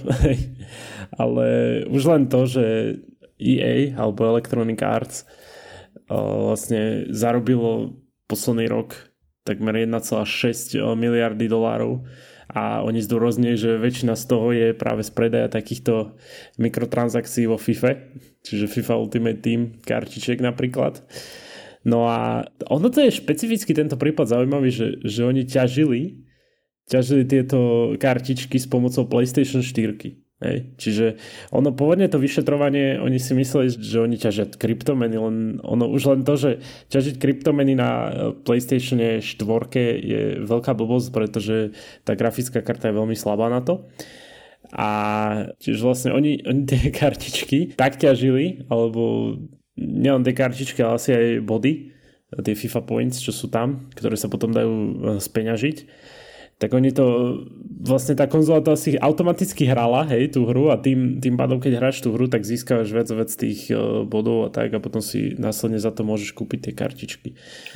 ale 1.24 1.46
už 1.88 2.02
len 2.04 2.28
to, 2.28 2.44
že 2.44 2.64
EA 3.40 3.96
alebo 3.96 4.28
Electronic 4.28 4.76
Arts 4.84 5.24
uh, 5.24 6.52
vlastne 6.52 7.08
zarobilo 7.08 7.96
posledný 8.28 8.68
rok 8.68 8.92
takmer 9.48 9.88
1,6 9.88 10.76
miliardy 10.92 11.48
dolárov 11.48 12.04
a 12.48 12.80
oni 12.80 13.04
zdôrazňujú, 13.04 13.56
že 13.60 13.70
väčšina 13.76 14.16
z 14.16 14.24
toho 14.24 14.48
je 14.56 14.68
práve 14.72 15.04
z 15.04 15.12
predaja 15.12 15.52
takýchto 15.52 16.16
mikrotransakcií 16.56 17.44
vo 17.44 17.60
FIFA, 17.60 18.00
čiže 18.40 18.72
FIFA 18.72 18.94
Ultimate 18.96 19.40
Team 19.44 19.76
kartičiek 19.84 20.40
napríklad. 20.40 21.04
No 21.84 22.08
a 22.08 22.48
ono 22.68 22.88
to 22.88 23.04
je 23.04 23.12
špecificky 23.12 23.76
tento 23.76 24.00
prípad 24.00 24.32
zaujímavý, 24.32 24.68
že, 24.72 25.00
že 25.04 25.28
oni 25.28 25.44
ťažili, 25.44 26.24
ťažili 26.88 27.24
tieto 27.28 27.92
kartičky 28.00 28.56
s 28.56 28.68
pomocou 28.68 29.04
PlayStation 29.04 29.60
4. 29.60 30.27
Hej. 30.38 30.70
Čiže 30.78 31.06
ono 31.50 31.74
pôvodne 31.74 32.06
to 32.06 32.22
vyšetrovanie, 32.22 33.02
oni 33.02 33.18
si 33.18 33.34
mysleli, 33.34 33.74
že 33.74 33.98
oni 33.98 34.14
ťažia 34.14 34.46
kryptomeny, 34.46 35.18
len 35.18 35.58
ono 35.66 35.90
už 35.90 36.14
len 36.14 36.20
to, 36.22 36.38
že 36.38 36.62
ťažiť 36.94 37.18
kryptomeny 37.18 37.74
na 37.74 37.90
e, 37.90 38.10
PlayStation 38.46 39.02
4 39.02 39.24
je 39.98 40.38
veľká 40.46 40.78
blbosť, 40.78 41.10
pretože 41.10 41.74
tá 42.06 42.14
grafická 42.14 42.62
karta 42.62 42.86
je 42.86 42.98
veľmi 43.02 43.18
slabá 43.18 43.50
na 43.50 43.66
to. 43.66 43.90
A 44.70 44.90
čiže 45.58 45.82
vlastne 45.82 46.10
oni, 46.14 46.46
oni 46.46 46.70
tie 46.70 46.94
kartičky 47.02 47.74
tak 47.74 47.98
ťažili, 47.98 48.70
alebo 48.70 49.34
nielen 49.74 50.22
tie 50.22 50.38
kartičky, 50.38 50.86
ale 50.86 51.02
asi 51.02 51.18
aj 51.18 51.26
body, 51.42 51.98
tie 52.46 52.54
FIFA 52.54 52.86
points, 52.86 53.18
čo 53.18 53.34
sú 53.34 53.50
tam, 53.50 53.90
ktoré 53.90 54.14
sa 54.14 54.30
potom 54.30 54.54
dajú 54.54 54.70
e, 54.70 54.90
speňažiť 55.18 55.76
tak 56.58 56.74
oni 56.74 56.90
to, 56.90 57.06
vlastne 57.86 58.18
tá 58.18 58.26
konzola 58.26 58.58
to 58.58 58.74
asi 58.74 58.98
automaticky 58.98 59.62
hrala, 59.62 60.02
hej, 60.10 60.34
tú 60.34 60.42
hru 60.42 60.74
a 60.74 60.76
tým, 60.76 61.22
tým 61.22 61.38
pádom, 61.38 61.62
keď 61.62 61.78
hráš 61.78 62.02
tú 62.02 62.10
hru, 62.10 62.26
tak 62.26 62.42
získavaš 62.42 62.90
viac 62.90 63.08
vec 63.14 63.30
tých 63.30 63.70
uh, 63.70 64.02
bodov 64.02 64.46
a 64.46 64.48
tak 64.50 64.74
a 64.74 64.82
potom 64.82 64.98
si 64.98 65.38
následne 65.38 65.78
za 65.78 65.94
to 65.94 66.02
môžeš 66.02 66.34
kúpiť 66.34 66.58
tie 66.68 66.72
kartičky. 66.74 67.28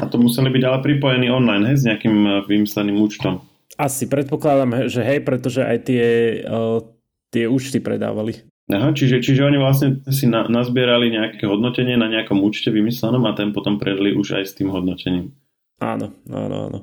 A 0.02 0.10
to 0.10 0.18
museli 0.18 0.50
byť 0.50 0.62
ale 0.66 0.78
pripojení 0.82 1.30
online, 1.30 1.70
hej, 1.70 1.76
s 1.78 1.86
nejakým 1.86 2.16
uh, 2.26 2.32
vymysleným 2.50 2.98
účtom. 2.98 3.46
Asi, 3.78 4.10
predpokladám, 4.10 4.90
že 4.90 5.06
hej, 5.06 5.22
pretože 5.22 5.62
aj 5.62 5.78
tie, 5.86 6.04
uh, 6.42 6.82
tie 7.30 7.46
účty 7.46 7.78
predávali. 7.78 8.42
Aha, 8.70 8.94
čiže, 8.94 9.22
čiže 9.22 9.42
oni 9.46 9.58
vlastne 9.58 10.02
si 10.10 10.26
na, 10.26 10.46
nazbierali 10.46 11.10
nejaké 11.10 11.46
hodnotenie 11.46 11.98
na 11.98 12.06
nejakom 12.06 12.38
účte 12.42 12.70
vymyslenom 12.70 13.26
a 13.26 13.34
ten 13.34 13.50
potom 13.50 13.78
predli 13.78 14.14
už 14.14 14.38
aj 14.38 14.44
s 14.48 14.56
tým 14.58 14.70
hodnotením. 14.70 15.34
Áno, 15.80 16.14
áno, 16.30 16.56
áno. 16.70 16.78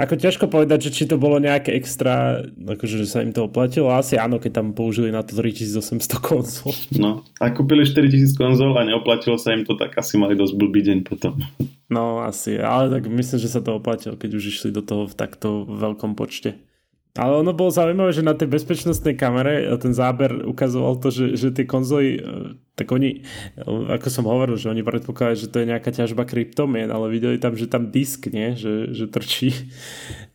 Ako 0.00 0.16
ťažko 0.16 0.48
povedať, 0.48 0.88
že 0.88 0.94
či 0.96 1.04
to 1.04 1.20
bolo 1.20 1.36
nejaké 1.36 1.76
extra, 1.76 2.40
akože 2.56 3.04
že 3.04 3.06
sa 3.06 3.20
im 3.20 3.36
to 3.36 3.44
oplatilo. 3.44 3.92
Asi 3.92 4.16
áno, 4.16 4.40
keď 4.40 4.64
tam 4.64 4.66
použili 4.72 5.12
na 5.12 5.20
to 5.20 5.36
3800 5.36 6.16
konzol. 6.24 6.72
No, 6.96 7.20
a 7.36 7.52
kúpili 7.52 7.84
4000 7.84 8.32
konzol 8.32 8.72
a 8.80 8.88
neoplatilo 8.88 9.36
sa 9.36 9.52
im 9.52 9.68
to, 9.68 9.76
tak 9.76 9.92
asi 10.00 10.16
mali 10.16 10.32
dosť 10.32 10.54
blbý 10.56 10.80
deň 10.80 10.98
potom. 11.04 11.36
No, 11.92 12.24
asi, 12.24 12.56
ale 12.56 12.88
tak 12.88 13.12
myslím, 13.12 13.38
že 13.40 13.52
sa 13.52 13.60
to 13.60 13.76
oplatilo, 13.76 14.16
keď 14.16 14.40
už 14.40 14.44
išli 14.56 14.70
do 14.72 14.80
toho 14.80 15.04
v 15.04 15.16
takto 15.16 15.68
veľkom 15.68 16.16
počte. 16.16 16.56
Ale 17.18 17.42
ono 17.42 17.50
bolo 17.50 17.74
zaujímavé, 17.74 18.14
že 18.14 18.22
na 18.22 18.38
tej 18.38 18.46
bezpečnostnej 18.46 19.18
kamere 19.18 19.66
ten 19.82 19.90
záber 19.90 20.46
ukazoval 20.46 21.02
to, 21.02 21.10
že, 21.10 21.34
že 21.34 21.50
tie 21.50 21.66
konzoly, 21.66 22.06
e, 22.14 22.20
tak 22.78 22.94
oni, 22.94 23.26
e, 23.58 23.66
ako 23.98 24.06
som 24.06 24.30
hovoril, 24.30 24.54
že 24.54 24.70
oni 24.70 24.86
predpokladajú, 24.86 25.34
že 25.34 25.50
to 25.50 25.58
je 25.58 25.70
nejaká 25.74 25.90
ťažba 25.90 26.22
kryptomien, 26.22 26.86
ale 26.94 27.10
videli 27.10 27.42
tam, 27.42 27.58
že 27.58 27.66
tam 27.66 27.90
disk, 27.90 28.30
nie? 28.30 28.54
Že, 28.54 28.94
že 28.94 29.04
trčí. 29.10 29.50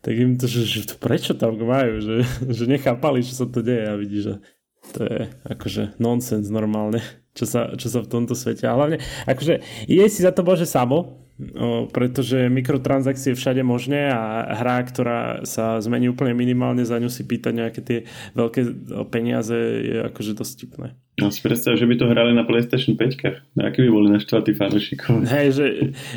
Tak 0.04 0.20
im 0.20 0.36
to, 0.36 0.52
že, 0.52 0.68
že 0.68 0.84
to 0.84 1.00
prečo 1.00 1.32
tam 1.32 1.56
majú, 1.56 2.04
že, 2.04 2.28
že 2.52 2.68
nechápali, 2.68 3.24
čo 3.24 3.40
sa 3.40 3.48
to 3.48 3.64
deje 3.64 3.88
a 3.88 3.96
vidí, 3.96 4.20
že 4.20 4.44
to 4.92 5.08
je 5.08 5.32
akože 5.48 5.96
nonsens 5.96 6.52
normálne, 6.52 7.00
čo 7.32 7.48
sa, 7.48 7.72
čo 7.80 7.88
sa 7.88 8.04
v 8.04 8.12
tomto 8.12 8.36
svete. 8.36 8.68
A 8.68 8.76
hlavne, 8.76 9.00
akože 9.24 9.64
ide 9.88 10.04
si 10.12 10.20
za 10.20 10.36
to 10.36 10.44
Bože 10.44 10.68
samo, 10.68 11.23
O, 11.34 11.90
pretože 11.90 12.46
mikrotransakcie 12.46 13.34
všade 13.34 13.66
možné 13.66 14.14
a 14.14 14.54
hra, 14.54 14.86
ktorá 14.86 15.42
sa 15.50 15.82
zmení 15.82 16.06
úplne 16.06 16.38
minimálne, 16.38 16.86
za 16.86 17.02
ňu 17.02 17.10
si 17.10 17.26
pýta 17.26 17.50
nejaké 17.50 17.82
tie 17.82 18.00
veľké 18.38 18.62
peniaze, 19.10 19.58
je 19.58 19.98
akože 20.14 20.38
dosť 20.38 20.54
tipné. 20.62 20.88
No 21.22 21.30
si 21.30 21.46
predstav, 21.46 21.78
že 21.78 21.86
by 21.86 21.94
to 21.98 22.10
hrali 22.10 22.34
na 22.34 22.42
PlayStation 22.42 22.98
5 22.98 23.62
Aký 23.62 23.86
by 23.86 23.90
boli 23.90 24.08
naštvatí 24.18 24.58
fanúšikov? 24.58 25.22
Hej, 25.30 25.48
že 25.58 25.66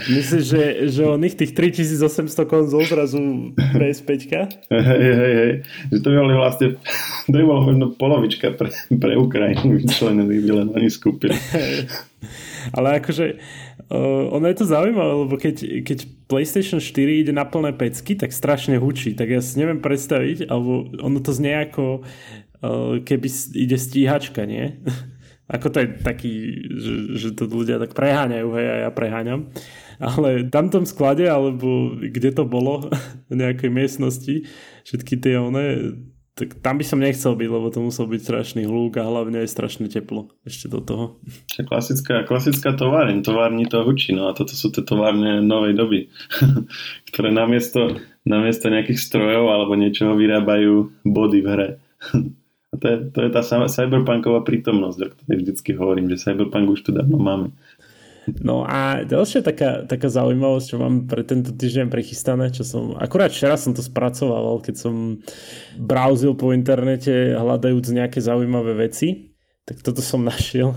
myslíš, 0.09 0.44
že, 0.44 0.62
že 0.88 1.02
o 1.05 1.20
nich 1.20 1.37
tých 1.37 1.52
3800 1.52 2.33
konzol 2.48 2.81
zrazu 2.88 3.52
PS5 3.76 4.12
Hej, 4.72 5.12
hej, 5.16 5.33
hej. 5.37 5.52
Že 5.92 5.98
to 6.00 6.09
by 6.12 6.16
boli 6.16 6.35
vlastne, 6.37 6.66
to 7.29 7.37
by 7.37 7.44
bolo 7.44 7.61
možno 7.68 7.85
polovička 7.92 8.57
pre, 8.57 8.72
pre 8.96 9.12
Ukrajinu 9.20 9.81
vyčlenený, 9.81 10.44
by 10.44 10.50
len 10.64 10.68
oni 10.72 10.88
skúpili. 10.88 11.37
Ale 12.72 13.05
akože 13.05 13.37
Uh, 13.87 14.27
ono 14.35 14.51
je 14.51 14.59
to 14.59 14.66
zaujímavé, 14.66 15.12
lebo 15.14 15.35
keď, 15.38 15.87
keď 15.87 15.99
PlayStation 16.27 16.83
4 16.83 17.22
ide 17.22 17.31
na 17.31 17.46
plné 17.46 17.70
pecky, 17.70 18.18
tak 18.18 18.35
strašne 18.35 18.83
hučí. 18.83 19.14
Tak 19.14 19.29
ja 19.31 19.38
si 19.38 19.62
neviem 19.62 19.79
predstaviť, 19.79 20.51
alebo 20.51 20.90
ono 20.99 21.22
to 21.22 21.31
znie 21.31 21.55
ako 21.70 22.03
uh, 22.03 22.99
keby 23.07 23.29
ide 23.55 23.79
stíhačka, 23.79 24.42
nie? 24.42 24.83
ako 25.55 25.66
to 25.70 25.77
je 25.83 25.88
taký, 26.03 26.35
že, 26.75 26.94
že 27.14 27.29
to 27.38 27.46
ľudia 27.46 27.79
tak 27.79 27.94
preháňajú, 27.94 28.49
hej, 28.59 28.66
a 28.66 28.77
ja 28.87 28.90
preháňam. 28.90 29.55
Ale 30.03 30.51
tam 30.51 30.66
tom 30.66 30.83
sklade, 30.83 31.31
alebo 31.31 31.94
kde 31.94 32.35
to 32.35 32.42
bolo, 32.42 32.90
v 33.31 33.35
nejakej 33.38 33.70
miestnosti, 33.70 34.51
všetky 34.83 35.14
tie 35.22 35.38
one, 35.38 35.94
tak 36.37 36.61
tam 36.61 36.77
by 36.77 36.85
som 36.85 37.01
nechcel 37.01 37.33
byť, 37.33 37.49
lebo 37.49 37.72
to 37.72 37.81
musel 37.81 38.05
byť 38.05 38.20
strašný 38.20 38.68
hlúk 38.68 39.01
a 39.01 39.09
hlavne 39.09 39.40
aj 39.40 39.49
strašne 39.49 39.88
teplo 39.88 40.29
ešte 40.44 40.68
do 40.68 40.85
toho. 40.85 41.05
Klasická, 41.57 42.29
klasická 42.29 42.77
továrň, 42.77 43.25
továrni 43.25 43.64
to 43.64 43.81
hučí, 43.81 44.12
no 44.12 44.29
a 44.29 44.37
toto 44.37 44.53
sú 44.53 44.68
tie 44.68 44.85
továrne 44.85 45.40
novej 45.40 45.72
doby, 45.72 46.01
ktoré 47.09 47.33
namiesto, 47.33 47.96
namiesto 48.29 48.68
nejakých 48.68 49.01
strojov 49.01 49.49
alebo 49.49 49.81
niečoho 49.81 50.12
vyrábajú 50.12 50.92
body 51.09 51.40
v 51.40 51.49
hre. 51.49 51.68
A 52.75 52.83
to 52.83 52.87
je, 52.92 52.96
to 53.14 53.18
je 53.25 53.31
tá 53.31 53.40
cyberpunková 53.46 54.42
prítomnosť, 54.42 54.99
o 54.99 55.09
ktorej 55.14 55.37
vždycky 55.38 55.70
hovorím, 55.79 56.12
že 56.12 56.29
cyberpunk 56.29 56.77
už 56.77 56.85
tu 56.85 56.90
dávno 56.92 57.16
máme. 57.16 57.55
No 58.43 58.67
a 58.67 59.07
ďalšia 59.07 59.47
taká, 59.47 59.87
taká 59.87 60.11
zaujímavosť, 60.11 60.67
čo 60.67 60.77
mám 60.83 61.07
pre 61.07 61.23
tento 61.23 61.55
týždeň 61.55 61.87
prechystané, 61.87 62.51
čo 62.51 62.67
som, 62.67 62.99
akurát 62.99 63.31
včera 63.31 63.55
som 63.55 63.71
to 63.71 63.87
spracovával, 63.87 64.59
keď 64.59 64.75
som 64.75 65.23
browsil 65.79 66.35
po 66.35 66.51
internete 66.51 67.39
hľadajúc 67.39 67.87
nejaké 67.95 68.19
zaujímavé 68.19 68.75
veci, 68.75 69.37
tak 69.67 69.83
toto 69.83 69.99
som 69.99 70.23
našiel. 70.23 70.75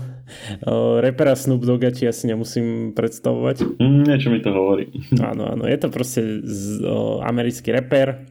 Uh, 0.66 0.98
repera 0.98 1.38
Snoop 1.38 1.62
Dogga 1.62 1.94
ti 1.94 2.10
asi 2.10 2.26
nemusím 2.26 2.90
predstavovať. 2.94 3.78
Mm, 3.78 4.02
niečo 4.02 4.34
mi 4.34 4.42
to 4.42 4.50
hovorí. 4.50 4.90
Áno, 5.30 5.46
áno, 5.46 5.64
je 5.66 5.78
to 5.78 5.88
proste 5.94 6.42
z, 6.42 6.82
uh, 6.82 7.22
americký 7.22 7.70
reper. 7.70 8.26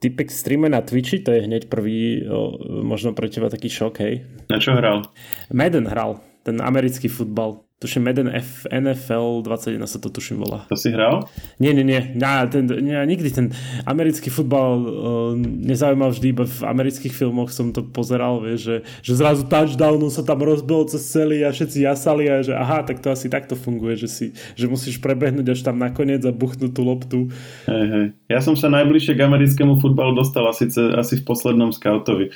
Typek 0.00 0.32
streame 0.32 0.72
na 0.72 0.80
Twitchi, 0.80 1.20
to 1.20 1.36
je 1.36 1.44
hneď 1.44 1.68
prvý, 1.68 2.24
uh, 2.24 2.80
možno 2.80 3.12
pre 3.12 3.28
teba 3.28 3.52
taký 3.52 3.68
šok, 3.68 3.94
hej. 4.00 4.24
Na 4.48 4.56
čo 4.56 4.72
hral? 4.72 5.04
Madden 5.52 5.84
hral, 5.84 6.24
ten 6.48 6.64
americký 6.64 7.12
futbal. 7.12 7.60
Tuším, 7.80 8.04
Madden 8.04 8.28
F, 8.28 8.68
NFL 8.68 9.40
21 9.40 9.88
sa 9.88 9.96
to 9.96 10.12
tuším 10.12 10.44
volá. 10.44 10.68
To 10.68 10.76
si 10.76 10.92
hral? 10.92 11.24
Nie, 11.56 11.72
nie, 11.72 11.80
nie. 11.80 12.12
Ja, 12.12 12.44
ten, 12.44 12.68
nie 12.68 12.92
nikdy 13.08 13.32
ten 13.32 13.56
americký 13.88 14.28
futbal 14.28 14.84
uh, 14.84 15.32
nezaujímal 15.40 16.12
vždy, 16.12 16.26
iba 16.28 16.44
v 16.44 16.60
amerických 16.60 17.08
filmoch 17.08 17.48
som 17.48 17.72
to 17.72 17.80
pozeral, 17.80 18.44
vieš, 18.44 18.60
že, 18.60 18.76
že 19.00 19.12
zrazu 19.16 19.48
touchdown 19.48 20.12
sa 20.12 20.20
tam 20.20 20.44
rozbil 20.44 20.92
cez 20.92 21.08
celý 21.08 21.40
a 21.40 21.56
všetci 21.56 21.88
jasali 21.88 22.28
a 22.28 22.44
že 22.44 22.52
aha, 22.52 22.84
tak 22.84 23.00
to 23.00 23.16
asi 23.16 23.32
takto 23.32 23.56
funguje, 23.56 23.96
že, 23.96 24.12
si, 24.12 24.26
že 24.60 24.68
musíš 24.68 25.00
prebehnúť 25.00 25.48
až 25.48 25.64
tam 25.64 25.80
nakoniec 25.80 26.20
a 26.28 26.36
buchnúť 26.36 26.76
tú 26.76 26.84
loptu. 26.84 27.18
Hej, 27.64 27.84
hej. 27.96 28.06
Ja 28.28 28.44
som 28.44 28.60
sa 28.60 28.68
najbližšie 28.68 29.16
k 29.16 29.24
americkému 29.24 29.80
futbalu 29.80 30.20
dostal 30.20 30.44
asi, 30.52 30.68
asi 30.76 31.16
v 31.16 31.24
poslednom 31.24 31.72
scoutovi. 31.72 32.28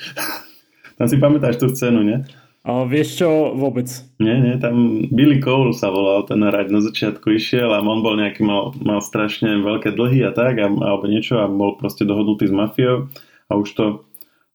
tam 0.97 1.05
si 1.05 1.21
pamätáš 1.21 1.61
tú 1.61 1.69
scénu, 1.69 2.01
nie? 2.01 2.25
A 2.65 2.81
vieš 2.89 3.21
čo, 3.21 3.53
vôbec. 3.53 3.85
Nie, 4.17 4.41
nie, 4.41 4.57
tam 4.57 5.05
Billy 5.13 5.37
Cole 5.37 5.77
sa 5.77 5.93
volal, 5.93 6.25
ten 6.25 6.41
hrať 6.41 6.73
na 6.73 6.81
začiatku 6.81 7.29
išiel 7.37 7.69
a 7.69 7.77
on 7.85 8.01
bol 8.01 8.17
nejaký, 8.17 8.41
mal, 8.41 8.73
mal 8.81 9.05
strašne 9.05 9.61
veľké 9.61 9.93
dlhy 9.93 10.25
a 10.25 10.33
tak, 10.33 10.57
a, 10.57 10.65
alebo 10.65 11.05
niečo 11.05 11.37
a 11.37 11.45
bol 11.45 11.77
proste 11.77 12.09
dohodnutý 12.09 12.49
s 12.49 12.53
mafiou 12.57 13.13
a 13.45 13.51
už 13.53 13.69
to, 13.69 13.85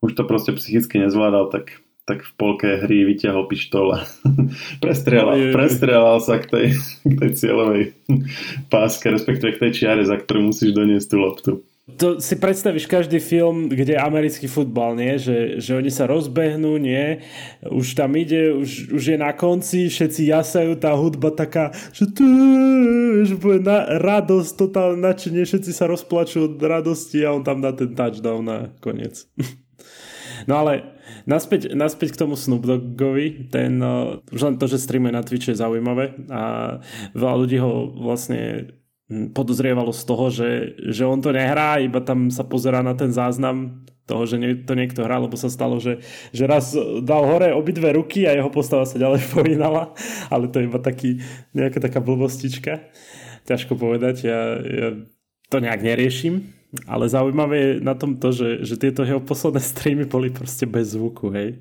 už 0.03 0.19
to 0.19 0.27
proste 0.27 0.51
psychicky 0.59 0.99
nezvládal, 0.99 1.55
tak, 1.55 1.87
tak 2.03 2.27
v 2.27 2.33
polke 2.35 2.83
hry 2.83 3.07
vyťahol 3.07 3.47
pištol 3.47 3.95
a 3.95 3.99
prestrelal, 4.83 5.55
prestrelal 5.55 6.19
sa 6.19 6.43
k 6.43 6.51
tej, 6.51 6.67
k 7.07 7.15
tej 7.15 7.31
cieľovej 7.39 7.95
páske, 8.75 9.07
respektíve 9.07 9.55
k 9.55 9.63
tej 9.71 9.87
čiare, 9.87 10.03
za 10.03 10.19
ktorú 10.19 10.51
musíš 10.51 10.75
doniesť 10.75 11.15
tú 11.15 11.17
loptu 11.23 11.53
to 11.97 12.21
si 12.21 12.37
predstavíš 12.37 12.87
každý 12.87 13.19
film, 13.19 13.71
kde 13.71 13.97
je 13.97 14.01
americký 14.01 14.47
futbal, 14.47 14.99
nie? 14.99 15.17
Že, 15.17 15.63
že 15.63 15.73
oni 15.79 15.91
sa 15.91 16.07
rozbehnú, 16.11 16.79
nie? 16.79 17.23
Už 17.67 17.99
tam 17.99 18.15
ide, 18.15 18.55
už, 18.55 18.95
už 18.95 19.03
je 19.15 19.19
na 19.19 19.33
konci, 19.33 19.91
všetci 19.91 20.31
jasajú, 20.31 20.79
tá 20.79 20.95
hudba 20.95 21.35
taká, 21.35 21.75
že, 21.91 22.11
tu, 22.11 22.25
že 23.25 23.35
bude 23.39 23.65
na, 23.65 23.99
radosť, 23.99 24.51
totálne 24.55 25.01
nadšenie, 25.01 25.43
všetci 25.47 25.71
sa 25.75 25.91
rozplačú 25.91 26.51
od 26.51 26.55
radosti 26.61 27.25
a 27.25 27.35
on 27.35 27.43
tam 27.43 27.65
dá 27.65 27.75
ten 27.75 27.95
touchdown 27.95 28.43
na 28.45 28.59
koniec. 28.79 29.27
No 30.49 30.57
ale 30.57 30.97
naspäť, 31.29 31.77
naspäť 31.77 32.17
k 32.17 32.21
tomu 32.25 32.33
Snoop 32.33 32.65
Doggovi, 32.65 33.53
ten, 33.53 33.77
uh, 33.77 34.25
už 34.33 34.41
len 34.41 34.57
to, 34.57 34.71
že 34.71 34.81
streamuje 34.81 35.13
na 35.13 35.21
Twitche 35.21 35.53
je 35.53 35.61
zaujímavé 35.61 36.17
a 36.33 36.43
veľa 37.13 37.35
ľudí 37.45 37.61
ho 37.61 37.93
vlastne 37.93 38.73
podozrievalo 39.11 39.91
z 39.91 40.03
toho, 40.07 40.27
že, 40.31 40.51
že 40.79 41.03
on 41.03 41.19
to 41.19 41.35
nehrá, 41.35 41.83
iba 41.83 41.99
tam 41.99 42.31
sa 42.31 42.47
pozerá 42.47 42.79
na 42.79 42.95
ten 42.95 43.11
záznam 43.11 43.83
toho, 44.07 44.27
že 44.27 44.39
to 44.67 44.75
niekto 44.75 45.07
hrá, 45.07 45.23
lebo 45.23 45.39
sa 45.39 45.47
stalo, 45.47 45.79
že, 45.79 46.03
že 46.35 46.47
raz 46.47 46.75
dal 47.03 47.27
hore 47.27 47.55
obidve 47.55 47.95
ruky 47.95 48.27
a 48.27 48.35
jeho 48.35 48.51
postava 48.51 48.83
sa 48.83 48.99
ďalej 48.99 49.23
povínala, 49.35 49.95
ale 50.31 50.51
to 50.51 50.59
je 50.63 50.67
iba 50.67 50.79
taký, 50.83 51.23
nejaká 51.55 51.79
taká 51.79 52.03
blbostička. 52.03 52.91
Ťažko 53.47 53.75
povedať, 53.75 54.27
ja, 54.27 54.41
ja 54.63 54.89
to 55.51 55.57
nejak 55.59 55.83
neriešim, 55.83 56.60
ale 56.87 57.11
zaujímavé 57.11 57.57
je 57.59 57.71
na 57.83 57.99
tom 57.99 58.15
to, 58.15 58.31
že, 58.31 58.63
že 58.63 58.79
tieto 58.79 59.03
jeho 59.03 59.19
posledné 59.19 59.59
streamy 59.59 60.07
boli 60.07 60.31
proste 60.31 60.71
bez 60.71 60.95
zvuku, 60.95 61.35
hej. 61.35 61.59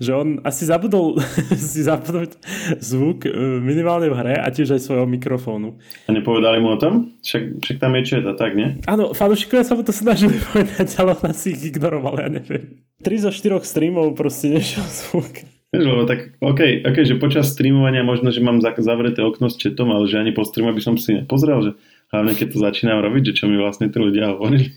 Že 0.00 0.12
on 0.16 0.28
asi 0.40 0.64
zabudol 0.64 1.20
si 1.72 1.84
zapnúť 1.84 2.40
zvuk 2.80 3.28
e, 3.28 3.30
minimálne 3.60 4.08
v 4.08 4.16
hre 4.16 4.34
a 4.40 4.48
tiež 4.48 4.72
aj 4.72 4.88
svojho 4.88 5.04
mikrofónu. 5.04 5.76
A 6.08 6.10
nepovedali 6.16 6.64
mu 6.64 6.72
o 6.72 6.80
tom? 6.80 7.12
Však, 7.20 7.60
však 7.60 7.76
tam 7.76 7.92
je 8.00 8.02
čet 8.08 8.24
a 8.24 8.32
tak, 8.32 8.56
nie? 8.56 8.80
Áno, 8.88 9.12
fanúšikovia 9.12 9.68
sa 9.68 9.76
mu 9.76 9.84
to 9.84 9.92
snažili 9.92 10.40
povedať, 10.48 10.96
ale 10.96 11.12
on 11.12 11.28
asi 11.28 11.52
ich 11.52 11.68
ignoroval, 11.68 12.16
ja 12.16 12.32
neviem. 12.32 12.80
3 13.04 13.28
zo 13.28 13.30
4 13.30 13.60
streamov 13.68 14.16
proste 14.16 14.48
nešiel 14.48 14.86
zvuk. 14.88 15.44
Lebo 15.72 16.04
tak, 16.04 16.36
OK, 16.44 16.84
okay, 16.84 17.04
že 17.08 17.16
počas 17.16 17.48
streamovania 17.48 18.04
možno, 18.04 18.28
že 18.28 18.44
mám 18.44 18.60
zavreté 18.60 19.24
okno 19.24 19.48
s 19.48 19.56
chatom, 19.56 19.88
ale 19.88 20.04
že 20.04 20.20
ani 20.20 20.36
po 20.36 20.44
streame 20.44 20.76
by 20.76 20.84
som 20.84 21.00
si 21.00 21.16
nepozrel, 21.16 21.64
že 21.64 21.72
Hlavne 22.12 22.36
keď 22.36 22.48
to 22.52 22.58
začínam 22.60 23.00
robiť, 23.00 23.32
že 23.32 23.36
čo 23.40 23.44
mi 23.48 23.56
vlastne 23.56 23.88
tí 23.88 23.96
ľudia 23.96 24.36
hovorili. 24.36 24.68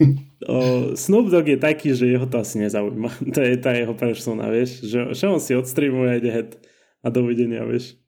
O, 0.47 0.95
Snoop 0.95 1.27
Dogg 1.27 1.51
je 1.51 1.59
taký, 1.59 1.91
že 1.91 2.07
jeho 2.07 2.23
to 2.23 2.39
asi 2.39 2.63
nezaujíma. 2.63 3.11
To 3.35 3.39
je 3.43 3.59
tá 3.59 3.75
jeho 3.75 3.91
persona, 3.91 4.47
vieš. 4.47 4.87
Že, 4.87 5.11
že 5.11 5.25
on 5.27 5.43
si 5.43 5.51
odstreamuje 5.51 6.23
ide 6.23 6.31
head 6.31 6.49
a 7.03 7.11
dovidenia, 7.11 7.67
vieš. 7.67 7.99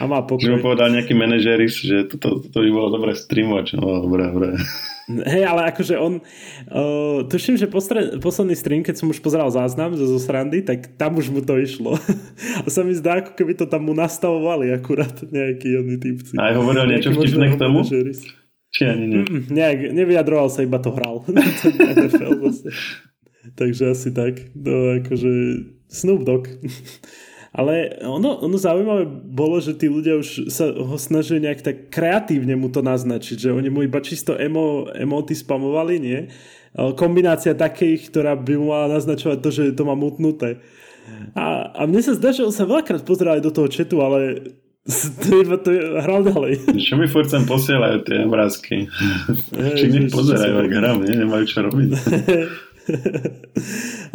A 0.00 0.08
má 0.08 0.24
pokoj. 0.24 0.42
Že 0.42 0.58
mu 0.58 0.72
povedal 0.72 0.88
nejaký 0.88 1.14
manažeris, 1.14 1.78
že 1.78 2.08
toto 2.10 2.42
to, 2.42 2.48
to 2.48 2.58
by 2.58 2.70
bolo 2.72 2.88
dobre 2.90 3.12
streamovať. 3.14 3.76
No, 3.76 4.02
dobre, 4.02 4.24
dobre. 4.32 4.48
Hej, 5.30 5.44
ale 5.44 5.68
akože 5.68 5.94
on, 6.00 6.24
uh, 6.72 7.26
tuším, 7.28 7.60
že 7.60 7.68
postre, 7.68 8.16
posledný 8.22 8.56
stream, 8.56 8.80
keď 8.80 9.02
som 9.02 9.10
už 9.12 9.20
pozeral 9.20 9.52
záznam 9.52 9.92
zo, 9.98 10.16
srandy, 10.16 10.64
tak 10.64 10.96
tam 10.96 11.20
už 11.20 11.28
mu 11.28 11.44
to 11.44 11.60
išlo. 11.60 12.00
a 12.64 12.66
sa 12.66 12.80
mi 12.82 12.96
zdá, 12.96 13.20
ako 13.20 13.36
keby 13.36 13.52
to 13.58 13.68
tam 13.68 13.86
mu 13.86 13.92
nastavovali 13.92 14.72
akurát 14.72 15.12
nejakí 15.22 15.76
oni 15.76 15.96
typci. 16.00 16.34
A 16.40 16.50
aj 16.50 16.54
hovoril 16.56 16.88
niečo 16.88 17.12
vtipné 17.12 17.52
k 17.52 17.60
tomu? 17.60 17.84
Či 18.72 18.88
ani 18.88 19.04
nie? 19.04 19.20
Mm, 19.20 19.52
nejak, 19.52 19.78
nevyjadroval 19.92 20.48
sa, 20.48 20.64
iba 20.64 20.80
to 20.80 20.96
hral. 20.96 21.20
Takže 23.58 23.92
asi 23.92 24.08
tak. 24.16 24.48
No, 24.56 24.96
akože 24.96 25.30
Snoop 25.92 26.24
Dogg. 26.24 26.48
Ale 27.52 28.00
ono, 28.00 28.40
ono 28.40 28.56
zaujímavé 28.56 29.04
bolo, 29.28 29.60
že 29.60 29.76
tí 29.76 29.84
ľudia 29.84 30.16
už 30.16 30.48
sa 30.48 30.72
ho 30.72 30.96
snažili 30.96 31.44
nejak 31.44 31.60
tak 31.60 31.76
kreatívne 31.92 32.56
mu 32.56 32.72
to 32.72 32.80
naznačiť, 32.80 33.36
že 33.36 33.52
oni 33.52 33.68
mu 33.68 33.84
iba 33.84 34.00
čisto 34.00 34.32
emo, 34.40 34.88
emoty 34.96 35.36
spamovali, 35.36 36.00
nie? 36.00 36.32
Kombinácia 36.72 37.52
takých, 37.52 38.08
ktorá 38.08 38.40
by 38.40 38.56
mu 38.56 38.72
mala 38.72 38.96
naznačovať 38.96 39.38
to, 39.44 39.48
že 39.52 39.76
to 39.76 39.84
má 39.84 39.92
mutnuté. 39.92 40.64
A, 41.36 41.76
a 41.76 41.84
mne 41.84 42.00
sa 42.00 42.16
zdá, 42.16 42.32
že 42.32 42.40
on 42.40 42.56
sa 42.56 42.64
veľakrát 42.64 43.04
pozeral 43.04 43.36
aj 43.36 43.44
do 43.44 43.52
toho 43.52 43.68
četu, 43.68 44.00
ale 44.00 44.48
to 44.82 45.46
iba 45.46 45.56
to 45.62 45.70
hral 46.02 46.26
ďalej. 46.26 46.58
Čo 46.86 46.98
mi 46.98 47.06
furt 47.06 47.30
sem 47.30 47.46
posielajú 47.46 48.02
tie 48.02 48.26
obrázky? 48.26 48.90
Či 49.78 49.84
nech 49.94 50.10
pozerajú, 50.10 50.58
ak 50.58 50.72
hram, 50.74 50.98
nie? 51.06 51.22
Nemajú 51.22 51.44
čo 51.46 51.62
robiť. 51.62 51.90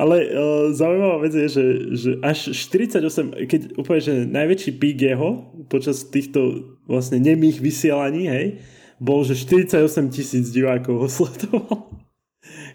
Ale 0.03 0.15
uh, 0.27 0.75
zaujímavá 0.75 1.23
vec 1.23 1.39
je, 1.39 1.47
že, 1.47 1.65
že 1.95 2.09
až 2.19 2.51
48, 2.51 3.47
keď 3.47 3.79
úplne, 3.79 4.01
že 4.03 4.13
najväčší 4.27 4.71
pík 4.75 5.07
jeho 5.07 5.55
počas 5.71 6.03
týchto 6.03 6.75
vlastne 6.83 7.23
nemých 7.23 7.63
vysielaní, 7.63 8.27
hej, 8.27 8.59
bol, 8.99 9.23
že 9.23 9.39
48 9.39 9.87
tisíc 10.11 10.51
divákov 10.51 10.99
ho 10.99 11.07
sledoval. 11.07 11.95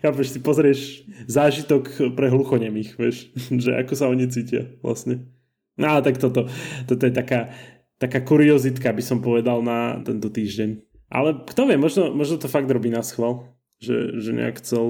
Chápeš, 0.01 0.33
si 0.33 0.41
pozrieš 0.41 0.81
zážitok 1.29 2.17
pre 2.17 2.33
hluchonemých, 2.33 2.97
vieš, 2.97 3.29
že 3.37 3.77
ako 3.77 3.93
sa 3.93 4.09
oni 4.09 4.33
cítia 4.33 4.73
vlastne. 4.81 5.29
No 5.77 6.01
tak 6.05 6.21
toto, 6.21 6.49
toto 6.85 7.03
je 7.05 7.13
taká, 7.13 7.53
taká 8.03 8.19
kuriozitka, 8.27 8.91
by 8.91 9.03
som 9.07 9.23
povedal 9.23 9.63
na 9.63 10.03
tento 10.03 10.27
týždeň. 10.27 10.83
Ale 11.13 11.47
kto 11.47 11.71
vie, 11.71 11.79
možno, 11.79 12.11
možno 12.11 12.43
to 12.43 12.51
fakt 12.51 12.67
robí 12.67 12.91
na 12.91 13.07
schval 13.07 13.53
že, 13.83 14.23
že 14.23 14.31
nejak 14.31 14.63
chcel, 14.63 14.87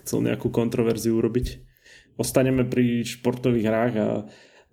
chcel 0.00 0.24
nejakú 0.24 0.48
kontroverziu 0.48 1.20
urobiť. 1.20 1.60
Ostaneme 2.16 2.64
pri 2.64 3.04
športových 3.04 3.68
hrách 3.68 3.94
a 4.00 4.08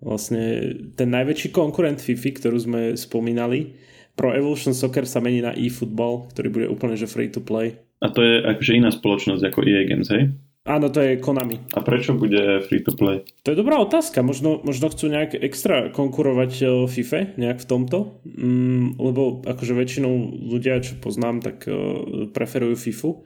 vlastne 0.00 0.72
ten 0.96 1.12
najväčší 1.12 1.52
konkurent 1.52 2.00
FIFA, 2.00 2.30
ktorú 2.40 2.56
sme 2.56 2.80
spomínali, 2.96 3.76
Pro 4.16 4.36
Evolution 4.36 4.76
Soccer 4.76 5.08
sa 5.08 5.22
mení 5.22 5.40
na 5.40 5.54
eFootball, 5.54 6.28
ktorý 6.34 6.48
bude 6.52 6.66
úplne 6.68 6.98
že 6.98 7.08
free 7.08 7.32
to 7.32 7.40
play. 7.40 7.72
A 8.04 8.12
to 8.12 8.20
je 8.20 8.42
akože 8.42 8.72
iná 8.76 8.90
spoločnosť 8.92 9.42
ako 9.48 9.64
EA 9.64 9.84
Games, 9.88 10.08
hej? 10.12 10.34
Áno, 10.68 10.92
to 10.92 11.00
je 11.00 11.16
Konami. 11.16 11.72
A 11.72 11.80
prečo 11.80 12.12
bude 12.12 12.60
free 12.68 12.84
to 12.84 12.92
play? 12.92 13.24
To 13.48 13.56
je 13.56 13.56
dobrá 13.56 13.80
otázka. 13.80 14.20
Možno, 14.20 14.60
možno 14.60 14.92
chcú 14.92 15.08
nejak 15.08 15.32
extra 15.40 15.88
konkurovať 15.88 16.52
e, 16.60 16.64
FIFA 16.84 17.40
nejak 17.40 17.64
v 17.64 17.68
tomto. 17.68 18.20
Mm, 18.28 19.00
lebo 19.00 19.40
akože 19.40 19.72
väčšinou 19.72 20.12
ľudia, 20.52 20.84
čo 20.84 21.00
poznám, 21.00 21.40
tak 21.40 21.64
uh, 21.64 22.28
preferujú 22.28 22.76
FIFU. 22.76 23.24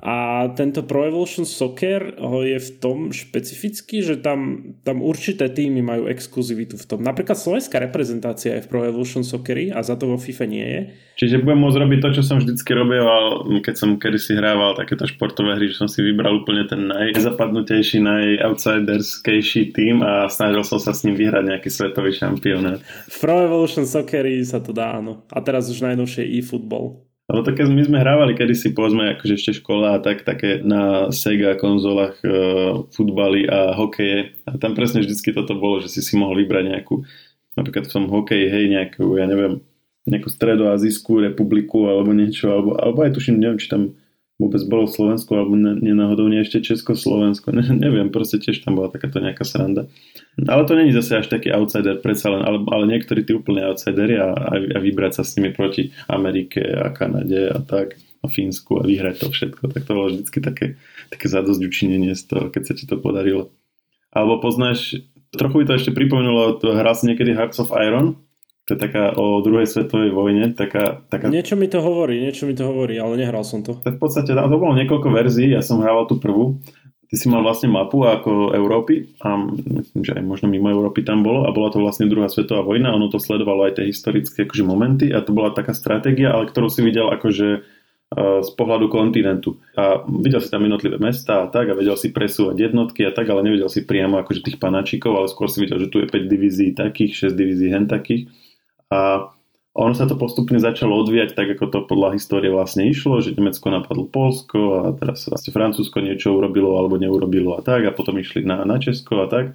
A 0.00 0.48
tento 0.56 0.80
Pro 0.88 1.04
Evolution 1.04 1.44
Soccer 1.44 2.16
je 2.44 2.56
v 2.56 2.70
tom 2.80 3.12
špecificky, 3.12 4.00
že 4.00 4.16
tam, 4.16 4.72
tam 4.80 5.04
určité 5.04 5.52
týmy 5.52 5.84
majú 5.84 6.08
exkluzivitu 6.08 6.80
v 6.80 6.88
tom. 6.88 7.04
Napríklad 7.04 7.36
slovenská 7.36 7.76
reprezentácia 7.76 8.56
je 8.56 8.64
v 8.64 8.70
Pro 8.72 8.80
Evolution 8.88 9.20
Socceri 9.20 9.68
a 9.68 9.84
za 9.84 10.00
to 10.00 10.08
vo 10.08 10.16
FIFA 10.16 10.44
nie 10.48 10.64
je. 10.64 10.82
Čiže 11.20 11.44
budem 11.44 11.60
môcť 11.60 11.80
robiť 11.84 11.98
to, 12.00 12.08
čo 12.16 12.22
som 12.24 12.40
vždycky 12.40 12.72
robil, 12.72 13.04
keď 13.60 13.74
som 13.76 14.00
kedysi 14.00 14.40
hrával 14.40 14.72
takéto 14.72 15.04
športové 15.04 15.60
hry, 15.60 15.68
že 15.68 15.84
som 15.84 15.88
si 15.92 16.00
vybral 16.00 16.40
úplne 16.40 16.64
ten 16.64 16.88
najzapadnutejší, 16.88 18.00
najoutsiderskejší 18.00 19.76
tým 19.76 20.00
a 20.00 20.32
snažil 20.32 20.64
som 20.64 20.80
sa 20.80 20.96
s 20.96 21.04
ním 21.04 21.20
vyhrať 21.20 21.44
nejaký 21.44 21.68
svetový 21.68 22.16
šampionát. 22.16 22.80
V 23.04 23.16
Pro 23.20 23.36
Evolution 23.44 23.84
Socceri 23.84 24.40
sa 24.48 24.64
to 24.64 24.72
dá, 24.72 24.96
áno. 24.96 25.28
A 25.28 25.44
teraz 25.44 25.68
už 25.68 25.84
najnovšie 25.84 26.24
e-football. 26.24 27.09
Ale 27.30 27.46
také 27.46 27.62
my 27.62 27.78
sme 27.86 28.02
hrávali 28.02 28.34
kedysi, 28.34 28.74
povedzme, 28.74 29.14
akože 29.14 29.38
ešte 29.38 29.62
škola 29.62 29.94
a 29.94 30.02
tak, 30.02 30.26
také 30.26 30.58
na 30.66 31.14
Sega 31.14 31.54
konzolách 31.54 32.18
e, 32.26 32.28
futbaly 32.90 33.46
a 33.46 33.78
hokeje. 33.78 34.34
A 34.50 34.58
tam 34.58 34.74
presne 34.74 34.98
vždycky 34.98 35.30
toto 35.30 35.54
bolo, 35.54 35.78
že 35.78 35.94
si 35.94 36.02
si 36.02 36.18
mohol 36.18 36.42
vybrať 36.42 36.74
nejakú, 36.74 37.06
napríklad 37.54 37.86
v 37.86 37.94
tom 37.94 38.10
hokeji, 38.10 38.50
hej, 38.50 38.64
nejakú, 38.74 39.14
ja 39.14 39.30
neviem, 39.30 39.62
nejakú 40.10 40.26
stredoazijskú 40.26 41.22
republiku 41.22 41.86
alebo 41.86 42.10
niečo, 42.10 42.50
alebo, 42.50 42.74
alebo 42.74 42.98
aj 43.06 43.14
tuším, 43.14 43.38
neviem, 43.38 43.62
či 43.62 43.70
tam 43.70 43.94
vôbec 44.40 44.64
bolo 44.64 44.88
Slovensko, 44.88 45.36
alebo 45.36 45.52
nenáhodou 45.60 46.24
nie 46.32 46.40
ešte 46.40 46.64
Československo, 46.64 47.52
ne, 47.56 47.68
neviem, 47.76 48.08
proste 48.08 48.40
tiež 48.40 48.64
tam 48.64 48.80
bola 48.80 48.88
takáto 48.88 49.20
nejaká 49.20 49.44
sranda. 49.44 49.84
Ale 50.40 50.64
to 50.64 50.72
není 50.72 50.96
zase 50.96 51.20
až 51.20 51.28
taký 51.28 51.52
outsider, 51.52 52.00
predsa 52.00 52.32
len, 52.32 52.40
ale, 52.40 52.64
ale 52.72 52.88
niektorí 52.88 53.28
tí 53.28 53.36
úplne 53.36 53.60
outsideri 53.68 54.16
a, 54.16 54.32
a, 54.32 54.54
a 54.56 54.78
vybrať 54.80 55.20
sa 55.20 55.22
s 55.28 55.36
nimi 55.36 55.52
proti 55.52 55.92
Amerike 56.08 56.64
a 56.64 56.88
Kanade 56.96 57.52
a 57.52 57.60
tak 57.60 58.00
a 58.20 58.26
Fínsku 58.28 58.80
a 58.80 58.88
vyhrať 58.88 59.20
to 59.20 59.28
všetko, 59.28 59.62
tak 59.68 59.84
to 59.84 59.92
bolo 59.92 60.08
vždycky 60.08 60.40
také, 60.40 60.66
také 61.12 61.26
zadosť 61.28 61.60
učinenie 61.60 62.16
z 62.16 62.24
toho, 62.24 62.44
keď 62.48 62.62
sa 62.64 62.72
ti 62.72 62.84
to 62.88 62.96
podarilo. 62.96 63.52
Alebo 64.12 64.40
poznáš, 64.40 64.96
trochu 65.36 65.62
by 65.62 65.64
to 65.68 65.76
ešte 65.76 65.92
pripomenulo, 65.92 66.56
hral 66.60 66.96
si 66.96 67.08
niekedy 67.08 67.36
Hearts 67.36 67.60
of 67.60 67.72
Iron, 67.76 68.20
to 68.70 68.78
je 68.78 68.86
taká 68.86 69.18
o 69.18 69.42
druhej 69.42 69.66
svetovej 69.66 70.14
vojne. 70.14 70.54
Taká, 70.54 71.02
taká... 71.10 71.26
Niečo 71.26 71.58
mi 71.58 71.66
to 71.66 71.82
hovorí, 71.82 72.22
niečo 72.22 72.46
mi 72.46 72.54
to 72.54 72.70
hovorí, 72.70 73.02
ale 73.02 73.18
nehral 73.18 73.42
som 73.42 73.66
to. 73.66 73.82
Tak 73.82 73.98
v 73.98 74.02
podstate 74.06 74.30
to 74.30 74.56
bolo 74.62 74.78
niekoľko 74.78 75.10
verzií, 75.10 75.50
ja 75.50 75.58
som 75.58 75.82
hrával 75.82 76.06
tú 76.06 76.22
prvú. 76.22 76.62
Ty 77.10 77.14
si 77.18 77.26
mal 77.26 77.42
vlastne 77.42 77.66
mapu 77.66 78.06
ako 78.06 78.54
Európy 78.54 79.18
a 79.26 79.34
myslím, 79.50 80.06
že 80.06 80.14
aj 80.14 80.22
možno 80.22 80.46
mimo 80.46 80.70
Európy 80.70 81.02
tam 81.02 81.26
bolo 81.26 81.42
a 81.42 81.50
bola 81.50 81.74
to 81.74 81.82
vlastne 81.82 82.06
druhá 82.06 82.30
svetová 82.30 82.62
vojna, 82.62 82.94
ono 82.94 83.10
to 83.10 83.18
sledovalo 83.18 83.66
aj 83.66 83.82
tie 83.82 83.90
historické 83.90 84.46
akože 84.46 84.62
momenty 84.62 85.10
a 85.10 85.18
to 85.18 85.34
bola 85.34 85.50
taká 85.50 85.74
stratégia, 85.74 86.30
ale 86.30 86.46
ktorú 86.46 86.70
si 86.70 86.86
videl 86.86 87.10
akože 87.10 87.48
e, 87.50 87.60
z 88.46 88.50
pohľadu 88.54 88.86
kontinentu. 88.86 89.58
A 89.74 90.06
videl 90.06 90.38
si 90.38 90.54
tam 90.54 90.62
jednotlivé 90.62 91.02
mesta 91.02 91.42
a 91.42 91.50
tak 91.50 91.74
a 91.74 91.74
vedel 91.74 91.98
si 91.98 92.14
presúvať 92.14 92.70
jednotky 92.70 93.02
a 93.02 93.10
tak, 93.10 93.26
ale 93.26 93.42
nevedel 93.42 93.66
si 93.66 93.82
priamo 93.82 94.22
akože 94.22 94.46
tých 94.46 94.62
panačikov, 94.62 95.10
ale 95.18 95.26
skôr 95.26 95.50
si 95.50 95.58
videl, 95.58 95.82
že 95.82 95.90
tu 95.90 95.98
je 95.98 96.06
5 96.06 96.30
divízií 96.30 96.70
takých, 96.78 97.26
6 97.26 97.34
divízií 97.34 97.74
hen 97.74 97.90
takých 97.90 98.30
a 98.90 99.30
ono 99.70 99.94
sa 99.94 100.10
to 100.10 100.18
postupne 100.18 100.58
začalo 100.58 100.98
odvíjať 100.98 101.38
tak, 101.38 101.54
ako 101.54 101.64
to 101.70 101.78
podľa 101.86 102.18
histórie 102.18 102.50
vlastne 102.50 102.90
išlo, 102.90 103.22
že 103.22 103.38
Nemecko 103.38 103.70
napadlo 103.70 104.10
Polsko 104.10 104.82
a 104.82 104.90
teraz 104.98 105.30
vlastne 105.30 105.54
Francúzsko 105.54 106.02
niečo 106.02 106.34
urobilo 106.34 106.74
alebo 106.74 106.98
neurobilo 106.98 107.54
a 107.54 107.62
tak 107.62 107.86
a 107.86 107.94
potom 107.94 108.18
išli 108.18 108.42
na, 108.42 108.66
na 108.66 108.82
Česko 108.82 109.22
a 109.22 109.30
tak. 109.30 109.54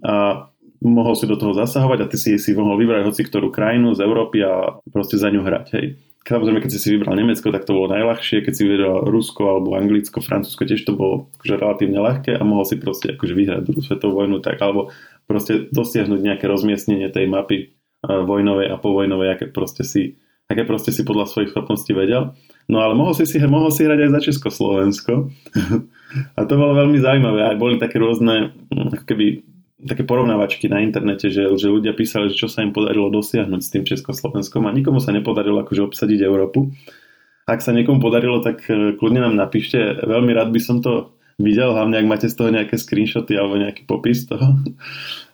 A 0.00 0.48
mohol 0.80 1.12
si 1.12 1.28
do 1.28 1.36
toho 1.36 1.52
zasahovať 1.52 1.98
a 2.00 2.08
ty 2.08 2.16
si 2.16 2.40
si 2.40 2.56
mohol 2.56 2.80
vybrať 2.80 3.04
hoci 3.04 3.22
ktorú 3.28 3.52
krajinu 3.52 3.92
z 3.92 4.00
Európy 4.00 4.40
a 4.40 4.80
proste 4.88 5.20
za 5.20 5.28
ňu 5.28 5.44
hrať. 5.44 5.66
Hej. 5.76 5.86
Samozrejme, 6.24 6.64
keď 6.64 6.70
si 6.72 6.80
si 6.80 6.88
vybral 6.96 7.16
Nemecko, 7.20 7.52
tak 7.52 7.68
to 7.68 7.76
bolo 7.76 7.92
najľahšie, 7.92 8.44
keď 8.44 8.52
si 8.52 8.62
vybral 8.64 9.08
Rusko 9.08 9.40
alebo 9.44 9.76
Anglicko, 9.76 10.24
Francúzsko, 10.24 10.64
tiež 10.64 10.88
to 10.88 10.96
bolo 10.96 11.28
akože 11.36 11.54
relatívne 11.60 12.00
ľahké 12.00 12.32
a 12.32 12.42
mohol 12.44 12.64
si 12.64 12.80
proste 12.80 13.12
akože 13.12 13.36
vyhrať 13.36 13.60
druhú 13.64 13.84
svetovú 13.84 14.24
vojnu 14.24 14.40
tak, 14.40 14.60
alebo 14.60 14.88
proste 15.28 15.68
dosiahnuť 15.68 16.20
nejaké 16.20 16.44
rozmiestnenie 16.48 17.08
tej 17.12 17.28
mapy 17.28 17.76
vojnovej 18.04 18.72
a 18.72 18.76
povojnovej, 18.80 19.28
aké 19.36 19.44
proste 19.52 19.84
si, 19.84 20.16
aké 20.48 20.64
proste 20.64 20.90
si 20.90 21.04
podľa 21.04 21.28
svojich 21.28 21.52
schopností 21.52 21.92
vedel. 21.92 22.32
No 22.70 22.80
ale 22.80 22.96
mohol 22.96 23.12
si, 23.12 23.28
si, 23.28 23.36
mohol 23.44 23.68
si 23.74 23.84
hrať 23.84 24.08
aj 24.08 24.10
za 24.14 24.20
Československo. 24.30 25.12
a 26.38 26.40
to 26.46 26.54
bolo 26.56 26.72
veľmi 26.78 26.98
zaujímavé. 27.02 27.40
Aj 27.44 27.56
boli 27.60 27.76
také 27.76 28.00
rôzne, 28.00 28.54
ako 28.72 29.04
keby 29.04 29.26
také 29.80 30.04
porovnávačky 30.04 30.68
na 30.68 30.84
internete, 30.84 31.32
že, 31.32 31.48
že 31.56 31.72
ľudia 31.72 31.96
písali, 31.96 32.28
že 32.28 32.46
čo 32.46 32.48
sa 32.52 32.60
im 32.60 32.72
podarilo 32.72 33.08
dosiahnuť 33.08 33.60
s 33.60 33.72
tým 33.72 33.84
Československom 33.88 34.68
a 34.68 34.74
nikomu 34.76 35.00
sa 35.00 35.12
nepodarilo 35.12 35.64
akože 35.64 35.92
obsadiť 35.92 36.20
Európu. 36.24 36.68
Ak 37.48 37.64
sa 37.64 37.72
niekomu 37.72 37.98
podarilo, 37.98 38.44
tak 38.44 38.64
eh, 38.68 38.94
kľudne 38.94 39.24
nám 39.24 39.34
napíšte. 39.36 40.04
Veľmi 40.04 40.36
rád 40.36 40.52
by 40.52 40.60
som 40.60 40.84
to 40.84 41.16
videl, 41.40 41.72
hlavne 41.72 41.96
ak 41.98 42.06
máte 42.06 42.28
z 42.28 42.36
toho 42.36 42.52
nejaké 42.52 42.76
screenshoty 42.76 43.34
alebo 43.34 43.56
nejaký 43.58 43.88
popis 43.88 44.28
toho. 44.28 44.46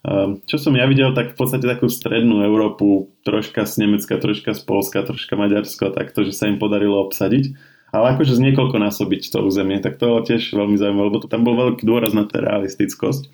Ehm, 0.07 0.39
čo 0.47 0.55
som 0.55 0.71
ja 0.79 0.87
videl, 0.87 1.11
tak 1.19 1.35
v 1.35 1.39
podstate 1.43 1.67
takú 1.67 1.91
strednú 1.91 2.39
Európu, 2.47 3.11
troška 3.27 3.67
z 3.67 3.83
Nemecka, 3.83 4.15
troška 4.23 4.55
z 4.55 4.63
Polska, 4.63 5.03
troška 5.03 5.35
Maďarsko, 5.35 5.91
takto, 5.91 6.23
že 6.23 6.31
sa 6.31 6.47
im 6.47 6.63
podarilo 6.63 7.03
obsadiť. 7.03 7.59
Ale 7.91 8.15
akože 8.15 8.39
z 8.39 8.45
niekoľko 8.47 8.79
násobiť 8.87 9.35
to 9.35 9.43
územie, 9.43 9.83
tak 9.83 9.99
to 9.99 10.23
tiež 10.23 10.55
veľmi 10.55 10.79
zaujímavé, 10.79 11.11
lebo 11.11 11.27
tam 11.27 11.43
bol 11.43 11.59
veľký 11.59 11.83
dôraz 11.83 12.15
na 12.15 12.23
tá 12.23 12.39
realistickosť. 12.39 13.27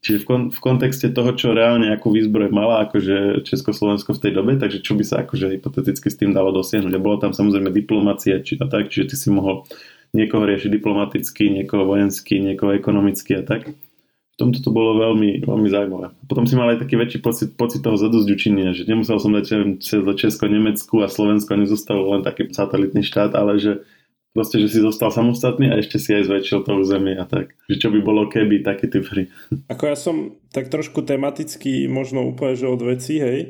Čiže 0.00 0.18
v, 0.18 0.26
kon, 0.26 0.42
v 0.48 0.60
kontexte 0.64 1.12
toho, 1.12 1.36
čo 1.36 1.52
reálne 1.52 1.92
akú 1.92 2.08
výzbroj 2.08 2.48
mala 2.48 2.88
akože 2.88 3.44
Československo 3.44 4.16
v 4.16 4.22
tej 4.24 4.32
dobe, 4.32 4.56
takže 4.56 4.80
čo 4.80 4.96
by 4.96 5.04
sa 5.04 5.20
akože 5.22 5.60
hypoteticky 5.60 6.08
s 6.08 6.16
tým 6.16 6.32
dalo 6.32 6.56
dosiahnuť. 6.56 6.92
A 6.96 7.04
bolo 7.04 7.20
tam 7.20 7.36
samozrejme 7.36 7.68
diplomácia 7.68 8.40
či 8.40 8.56
a 8.56 8.64
tak, 8.64 8.88
čiže 8.88 9.12
ty 9.12 9.16
si 9.20 9.28
mohol 9.28 9.68
niekoho 10.12 10.44
riešiť 10.46 10.70
diplomaticky, 10.70 11.50
niekoho 11.50 11.86
vojensky, 11.86 12.42
niekoho 12.42 12.74
ekonomicky 12.74 13.38
a 13.38 13.42
tak. 13.46 13.70
V 13.70 14.36
tomto 14.38 14.64
to 14.64 14.72
bolo 14.72 14.96
veľmi, 14.96 15.44
veľmi 15.44 15.68
zaujímavé. 15.68 16.16
Potom 16.24 16.48
si 16.48 16.56
mal 16.56 16.72
aj 16.72 16.88
taký 16.88 16.96
väčší 16.96 17.20
pocit, 17.20 17.52
pocit 17.60 17.84
toho 17.84 18.00
učinenia, 18.00 18.72
že 18.72 18.88
nemusel 18.88 19.20
som 19.20 19.36
dať 19.36 19.76
cez 19.84 20.00
Česko, 20.00 20.48
Nemecku 20.48 21.04
a 21.04 21.12
Slovensko, 21.12 21.60
nezostal 21.60 22.00
len 22.00 22.24
taký 22.24 22.48
satelitný 22.48 23.04
štát, 23.04 23.36
ale 23.36 23.60
že 23.60 23.84
proste, 24.32 24.62
že 24.62 24.72
si 24.72 24.78
zostal 24.80 25.12
samostatný 25.12 25.68
a 25.68 25.78
ešte 25.78 26.00
si 26.00 26.14
aj 26.14 26.30
zväčšil 26.30 26.64
to 26.64 26.72
územie 26.78 27.18
a 27.18 27.28
tak. 27.28 27.52
Že 27.68 27.76
čo 27.76 27.88
by 27.92 28.00
bolo 28.00 28.30
keby, 28.30 28.64
taký 28.64 28.88
typ 28.88 29.04
hry. 29.10 29.28
Ako 29.72 29.90
ja 29.90 29.96
som 29.98 30.40
tak 30.54 30.72
trošku 30.72 31.04
tematicky 31.04 31.84
možno 31.90 32.24
úplne, 32.24 32.56
že 32.56 32.70
od 32.70 32.80
veci, 32.80 33.20
hej, 33.20 33.40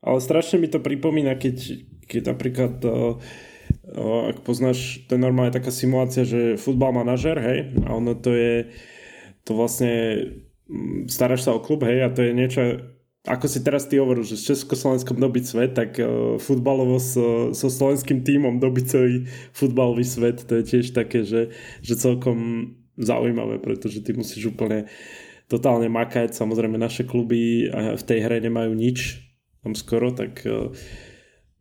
ale 0.00 0.18
strašne 0.24 0.56
mi 0.56 0.72
to 0.72 0.80
pripomína, 0.80 1.36
keď, 1.36 1.84
keď 2.08 2.22
napríklad 2.32 2.74
uh, 2.88 3.20
ak 4.30 4.46
poznáš, 4.46 5.04
to 5.10 5.18
je 5.18 5.20
normálne 5.20 5.54
taká 5.54 5.74
simulácia, 5.74 6.22
že 6.22 6.60
futbal 6.60 6.94
manažer, 6.94 7.36
hej, 7.38 7.74
a 7.86 7.96
ono 7.96 8.14
to 8.14 8.30
je, 8.30 8.70
to 9.42 9.56
vlastne 9.58 9.92
mm, 10.70 11.10
staráš 11.10 11.46
sa 11.48 11.56
o 11.56 11.64
klub, 11.64 11.82
hej, 11.82 12.06
a 12.06 12.08
to 12.12 12.22
je 12.22 12.32
niečo, 12.32 12.60
ako 13.26 13.46
si 13.50 13.60
teraz 13.60 13.84
ty 13.90 14.00
hovoril, 14.00 14.24
že 14.24 14.40
s 14.40 14.48
Československom 14.48 15.20
dobiť 15.20 15.44
svet, 15.44 15.72
tak 15.76 16.00
uh, 16.00 16.40
futbalovo 16.40 16.96
so, 16.96 17.52
so 17.52 17.68
slovenským 17.68 18.24
tímom 18.24 18.62
dobiť 18.62 18.84
celý 18.86 19.28
futbalový 19.52 20.06
svet, 20.06 20.46
to 20.46 20.60
je 20.60 20.64
tiež 20.64 20.96
také, 20.96 21.26
že, 21.26 21.52
že 21.84 22.00
celkom 22.00 22.72
zaujímavé, 22.96 23.60
pretože 23.60 24.00
ty 24.00 24.16
musíš 24.16 24.56
úplne 24.56 24.88
totálne 25.50 25.90
makať, 25.90 26.30
samozrejme 26.30 26.78
naše 26.78 27.02
kluby 27.02 27.66
v 27.74 28.02
tej 28.06 28.18
hre 28.22 28.38
nemajú 28.38 28.70
nič, 28.70 29.18
tam 29.66 29.74
skoro, 29.74 30.14
tak 30.14 30.46
uh, 30.46 30.70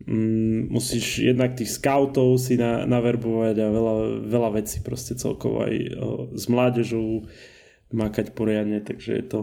mm, 0.06 0.72
musíš 0.72 1.26
jednak 1.26 1.56
tých 1.56 1.72
scoutov 1.76 2.40
si 2.40 2.56
na, 2.56 2.86
naverbovať 2.88 3.56
a 3.60 3.68
veľa, 3.68 3.96
veľa 4.28 4.50
vecí 4.60 4.80
proste 4.80 5.16
celkovo 5.20 5.66
aj 5.66 5.74
o, 5.96 6.10
s 6.36 6.46
mládežou 6.48 7.28
makať 7.90 8.38
poriadne, 8.38 8.80
takže 8.86 9.12
je 9.18 9.26
to, 9.26 9.40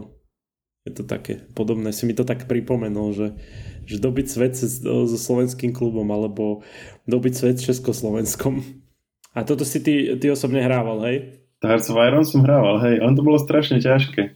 je 0.87 0.91
to 0.95 1.03
také 1.03 1.43
podobné. 1.51 1.91
Si 1.91 2.07
mi 2.07 2.15
to 2.15 2.23
tak 2.23 2.47
pripomenul, 2.47 3.11
že, 3.11 3.27
že 3.83 3.99
dobiť 3.99 4.25
svet 4.27 4.53
so 4.55 5.17
slovenským 5.17 5.75
klubom 5.75 6.07
alebo 6.09 6.63
dobiť 7.05 7.33
svet 7.35 7.57
Československom. 7.59 8.63
A 9.37 9.45
toto 9.45 9.67
si 9.67 9.83
ty, 9.83 10.17
ty 10.17 10.31
osobne 10.31 10.63
hrával, 10.63 11.03
hej? 11.05 11.46
Hearts 11.57 11.89
of 11.89 11.97
Iron 11.97 12.21
som 12.21 12.45
hrával, 12.45 12.77
hej, 12.85 12.95
ale 13.01 13.17
to 13.17 13.25
bolo 13.25 13.41
strašne 13.41 13.81
ťažké. 13.81 14.29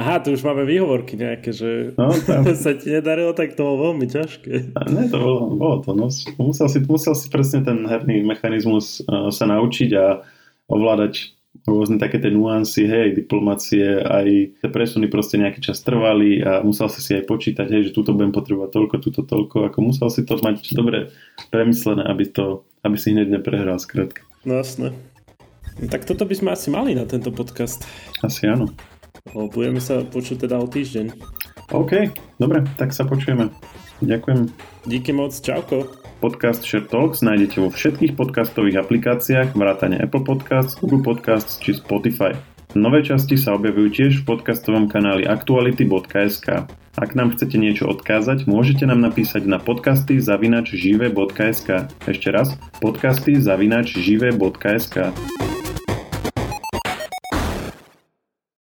Aha, 0.00 0.20
tu 0.20 0.36
už 0.36 0.44
máme 0.44 0.68
výhovorky 0.68 1.16
nejaké, 1.16 1.56
že 1.56 1.96
no, 1.96 2.12
tam... 2.28 2.44
sa 2.68 2.76
ti 2.76 2.92
nedarilo, 2.92 3.32
tak 3.32 3.56
to 3.56 3.64
bolo 3.64 3.92
veľmi 3.92 4.04
ťažké. 4.04 4.76
A 4.76 4.80
ne, 4.92 5.08
to 5.08 5.16
bolo, 5.16 5.56
bolo 5.56 5.76
to. 5.80 5.96
No, 5.96 6.12
musel, 6.36 6.68
si, 6.68 6.84
musel 6.84 7.16
si 7.16 7.32
presne 7.32 7.64
ten 7.64 7.80
herný 7.88 8.20
mechanizmus 8.28 9.00
uh, 9.08 9.32
sa 9.32 9.48
naučiť 9.48 9.90
a 9.96 10.20
ovládať 10.68 11.32
rôzne 11.64 11.96
také 11.96 12.20
tie 12.20 12.28
nuancy, 12.28 12.84
hej, 12.84 13.16
diplomácie, 13.16 14.04
aj 14.04 14.28
tie 14.60 14.68
presuny 14.68 15.08
proste 15.08 15.40
nejaký 15.40 15.64
čas 15.64 15.80
trvali 15.80 16.44
a 16.44 16.60
musel 16.60 16.92
si 16.92 17.00
si 17.00 17.16
aj 17.16 17.24
počítať, 17.24 17.66
hej, 17.72 17.90
že 17.90 17.96
túto 17.96 18.12
budem 18.12 18.36
potrebovať 18.36 18.70
toľko, 18.72 18.94
túto 19.00 19.20
toľko, 19.24 19.56
ako 19.72 19.78
musel 19.80 20.08
si 20.12 20.28
to 20.28 20.36
mať 20.38 20.76
dobre 20.76 21.08
premyslené, 21.48 22.04
aby, 22.04 22.24
to, 22.28 22.68
aby 22.84 22.96
si 23.00 23.16
hneď 23.16 23.40
neprehral 23.40 23.80
skrátka. 23.80 24.22
No 24.44 24.60
jasné. 24.60 24.92
Tak 25.86 26.10
toto 26.10 26.26
by 26.26 26.34
sme 26.34 26.50
asi 26.50 26.74
mali 26.74 26.98
na 26.98 27.06
tento 27.06 27.30
podcast. 27.30 27.86
Asi 28.26 28.50
áno. 28.50 28.74
Budeme 29.30 29.78
sa 29.78 30.02
počuť 30.02 30.50
teda 30.50 30.58
o 30.58 30.66
týždeň. 30.66 31.14
OK, 31.70 32.10
dobre, 32.40 32.64
tak 32.80 32.90
sa 32.90 33.06
počujeme. 33.06 33.54
Ďakujem. 34.02 34.50
Díky 34.88 35.10
moc, 35.14 35.34
čauko. 35.38 35.86
Podcast 36.18 36.66
Share 36.66 36.86
Talks 36.86 37.22
nájdete 37.22 37.62
vo 37.62 37.70
všetkých 37.70 38.18
podcastových 38.18 38.82
aplikáciách 38.82 39.54
vrátane 39.54 40.02
Apple 40.02 40.26
Podcasts, 40.26 40.74
Google 40.82 41.06
Podcasts 41.06 41.62
či 41.62 41.78
Spotify. 41.78 42.34
Nové 42.74 43.06
časti 43.06 43.38
sa 43.38 43.54
objavujú 43.54 43.88
tiež 43.94 44.12
v 44.22 44.26
podcastovom 44.34 44.90
kanáli 44.90 45.24
aktuality.sk. 45.24 46.68
Ak 46.98 47.10
nám 47.14 47.38
chcete 47.38 47.54
niečo 47.54 47.86
odkázať, 47.86 48.50
môžete 48.50 48.82
nám 48.82 48.98
napísať 48.98 49.46
na 49.46 49.62
podcasty 49.62 50.18
zavinač 50.18 50.74
žive.sk. 50.74 51.86
Ešte 52.04 52.28
raz, 52.34 52.58
podcasty 52.82 53.38
zavinač 53.38 53.94
žive.sk. 53.94 55.14